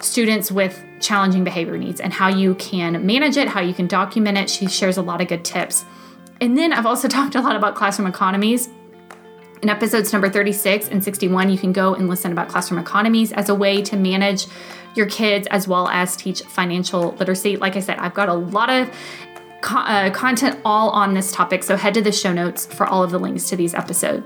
students 0.00 0.50
with 0.50 0.82
challenging 1.00 1.44
behavior 1.44 1.76
needs 1.76 2.00
and 2.00 2.12
how 2.12 2.28
you 2.28 2.54
can 2.56 3.04
manage 3.04 3.36
it, 3.36 3.48
how 3.48 3.60
you 3.60 3.74
can 3.74 3.86
document 3.86 4.38
it. 4.38 4.50
She 4.50 4.68
shares 4.68 4.96
a 4.96 5.02
lot 5.02 5.20
of 5.20 5.28
good 5.28 5.44
tips. 5.44 5.84
And 6.40 6.56
then 6.56 6.72
I've 6.72 6.86
also 6.86 7.08
talked 7.18 7.34
a 7.34 7.40
lot 7.40 7.56
about 7.56 7.74
classroom 7.74 8.08
economies. 8.08 8.68
In 9.60 9.68
episodes 9.68 10.12
number 10.12 10.28
36 10.28 10.88
and 10.88 11.02
61, 11.02 11.50
you 11.50 11.58
can 11.58 11.72
go 11.72 11.94
and 11.94 12.08
listen 12.08 12.30
about 12.30 12.48
classroom 12.48 12.80
economies 12.80 13.32
as 13.32 13.48
a 13.48 13.54
way 13.54 13.82
to 13.82 13.96
manage 13.96 14.46
your 14.94 15.06
kids 15.06 15.48
as 15.50 15.66
well 15.66 15.88
as 15.88 16.16
teach 16.16 16.42
financial 16.42 17.12
literacy. 17.18 17.56
Like 17.56 17.76
I 17.76 17.80
said, 17.80 17.98
I've 17.98 18.14
got 18.14 18.28
a 18.28 18.34
lot 18.34 18.70
of 18.70 18.88
co- 19.60 19.78
uh, 19.78 20.10
content 20.10 20.60
all 20.64 20.90
on 20.90 21.14
this 21.14 21.32
topic, 21.32 21.64
so 21.64 21.76
head 21.76 21.94
to 21.94 22.02
the 22.02 22.12
show 22.12 22.32
notes 22.32 22.66
for 22.66 22.86
all 22.86 23.02
of 23.02 23.10
the 23.10 23.18
links 23.18 23.48
to 23.48 23.56
these 23.56 23.74
episodes. 23.74 24.24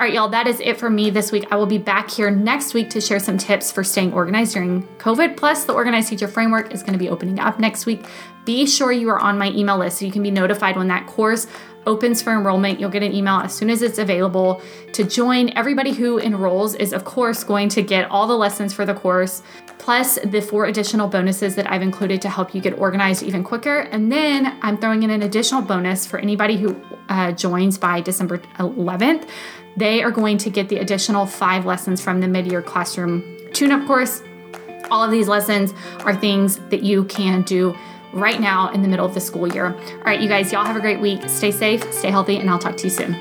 All 0.00 0.06
right, 0.06 0.14
y'all, 0.14 0.30
that 0.30 0.46
is 0.46 0.60
it 0.60 0.78
for 0.78 0.88
me 0.88 1.10
this 1.10 1.30
week. 1.30 1.46
I 1.50 1.56
will 1.56 1.66
be 1.66 1.76
back 1.76 2.10
here 2.10 2.30
next 2.30 2.72
week 2.72 2.88
to 2.88 3.02
share 3.02 3.20
some 3.20 3.36
tips 3.36 3.70
for 3.70 3.84
staying 3.84 4.14
organized 4.14 4.54
during 4.54 4.84
COVID. 4.96 5.36
Plus, 5.36 5.64
the 5.64 5.74
Organized 5.74 6.08
Teacher 6.08 6.26
Framework 6.26 6.72
is 6.72 6.82
going 6.82 6.94
to 6.94 6.98
be 6.98 7.10
opening 7.10 7.38
up 7.38 7.60
next 7.60 7.84
week. 7.84 8.06
Be 8.46 8.66
sure 8.66 8.92
you 8.92 9.10
are 9.10 9.18
on 9.18 9.36
my 9.36 9.50
email 9.50 9.76
list 9.76 9.98
so 9.98 10.06
you 10.06 10.10
can 10.10 10.22
be 10.22 10.30
notified 10.30 10.78
when 10.78 10.88
that 10.88 11.06
course 11.06 11.46
opens 11.86 12.20
for 12.22 12.32
enrollment. 12.32 12.78
You'll 12.78 12.90
get 12.90 13.02
an 13.02 13.14
email 13.14 13.36
as 13.36 13.54
soon 13.54 13.70
as 13.70 13.82
it's 13.82 13.98
available 13.98 14.60
to 14.92 15.04
join. 15.04 15.50
Everybody 15.56 15.92
who 15.92 16.18
enrolls 16.18 16.74
is, 16.74 16.92
of 16.92 17.04
course, 17.04 17.44
going 17.44 17.68
to 17.70 17.82
get 17.82 18.10
all 18.10 18.26
the 18.26 18.36
lessons 18.36 18.72
for 18.72 18.84
the 18.84 18.94
course, 18.94 19.42
plus 19.78 20.18
the 20.24 20.40
four 20.40 20.66
additional 20.66 21.08
bonuses 21.08 21.54
that 21.56 21.70
I've 21.70 21.82
included 21.82 22.20
to 22.22 22.28
help 22.28 22.54
you 22.54 22.60
get 22.60 22.78
organized 22.78 23.22
even 23.22 23.42
quicker. 23.42 23.80
And 23.80 24.10
then 24.12 24.58
I'm 24.62 24.78
throwing 24.78 25.02
in 25.02 25.10
an 25.10 25.22
additional 25.22 25.62
bonus 25.62 26.06
for 26.06 26.18
anybody 26.18 26.56
who 26.56 26.80
uh, 27.08 27.32
joins 27.32 27.78
by 27.78 28.00
December 28.00 28.38
11th 28.58 29.28
they 29.76 30.02
are 30.02 30.10
going 30.10 30.36
to 30.38 30.50
get 30.50 30.68
the 30.68 30.78
additional 30.78 31.26
five 31.26 31.64
lessons 31.64 32.00
from 32.00 32.20
the 32.20 32.28
mid 32.28 32.46
year 32.46 32.62
classroom 32.62 33.38
tune 33.52 33.72
up 33.72 33.86
course. 33.86 34.22
All 34.90 35.04
of 35.04 35.10
these 35.10 35.28
lessons 35.28 35.72
are 36.00 36.14
things 36.14 36.58
that 36.70 36.82
you 36.82 37.04
can 37.04 37.42
do 37.42 37.76
right 38.12 38.40
now 38.40 38.70
in 38.72 38.82
the 38.82 38.88
middle 38.88 39.06
of 39.06 39.14
the 39.14 39.20
school 39.20 39.46
year. 39.52 39.74
All 39.74 40.00
right, 40.04 40.20
you 40.20 40.28
guys, 40.28 40.52
y'all 40.52 40.64
have 40.64 40.76
a 40.76 40.80
great 40.80 41.00
week. 41.00 41.22
Stay 41.28 41.50
safe, 41.50 41.92
stay 41.92 42.10
healthy, 42.10 42.36
and 42.36 42.50
I'll 42.50 42.58
talk 42.58 42.76
to 42.78 42.84
you 42.84 42.90
soon. 42.90 43.14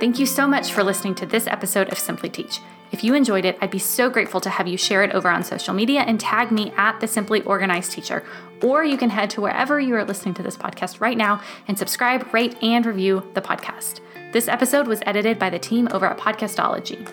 Thank 0.00 0.18
you 0.18 0.26
so 0.26 0.46
much 0.46 0.72
for 0.72 0.82
listening 0.82 1.14
to 1.16 1.26
this 1.26 1.46
episode 1.46 1.90
of 1.90 1.98
Simply 1.98 2.28
Teach. 2.28 2.60
If 2.92 3.02
you 3.02 3.14
enjoyed 3.14 3.44
it, 3.44 3.58
I'd 3.60 3.70
be 3.70 3.78
so 3.78 4.08
grateful 4.08 4.40
to 4.40 4.50
have 4.50 4.68
you 4.68 4.76
share 4.76 5.02
it 5.02 5.14
over 5.14 5.28
on 5.28 5.42
social 5.42 5.74
media 5.74 6.02
and 6.02 6.20
tag 6.20 6.52
me 6.52 6.72
at 6.76 7.00
the 7.00 7.08
Simply 7.08 7.42
Organized 7.42 7.92
Teacher. 7.92 8.22
Or 8.62 8.84
you 8.84 8.96
can 8.96 9.10
head 9.10 9.30
to 9.30 9.40
wherever 9.40 9.80
you 9.80 9.96
are 9.96 10.04
listening 10.04 10.34
to 10.34 10.42
this 10.42 10.56
podcast 10.56 11.00
right 11.00 11.16
now 11.16 11.40
and 11.66 11.78
subscribe, 11.78 12.32
rate, 12.32 12.56
and 12.62 12.86
review 12.86 13.28
the 13.34 13.40
podcast. 13.40 14.00
This 14.32 14.46
episode 14.46 14.86
was 14.86 15.00
edited 15.06 15.38
by 15.38 15.50
the 15.50 15.58
team 15.58 15.88
over 15.92 16.06
at 16.06 16.18
Podcastology. 16.18 17.08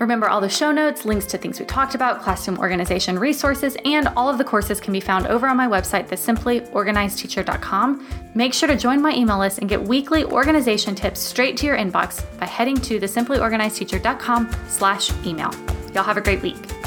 Remember, 0.00 0.28
all 0.28 0.40
the 0.40 0.48
show 0.48 0.72
notes, 0.72 1.04
links 1.04 1.26
to 1.26 1.38
things 1.38 1.60
we 1.60 1.66
talked 1.66 1.94
about, 1.94 2.20
classroom 2.20 2.58
organization 2.58 3.18
resources, 3.18 3.76
and 3.84 4.08
all 4.16 4.28
of 4.28 4.38
the 4.38 4.44
courses 4.44 4.80
can 4.80 4.92
be 4.92 5.00
found 5.00 5.26
over 5.28 5.46
on 5.46 5.56
my 5.56 5.68
website, 5.68 6.08
thesimplyorganizedteacher.com. 6.08 8.06
Make 8.34 8.52
sure 8.54 8.68
to 8.68 8.76
join 8.76 9.00
my 9.00 9.14
email 9.14 9.38
list 9.38 9.58
and 9.58 9.68
get 9.68 9.80
weekly 9.80 10.24
organization 10.24 10.94
tips 10.94 11.20
straight 11.20 11.56
to 11.58 11.66
your 11.66 11.76
inbox 11.76 12.24
by 12.38 12.46
heading 12.46 12.76
to 12.78 12.98
thesimplyorganizedteacher.com 12.98 14.50
slash 14.68 15.12
email. 15.24 15.52
Y'all 15.94 16.02
have 16.02 16.16
a 16.16 16.20
great 16.20 16.42
week. 16.42 16.83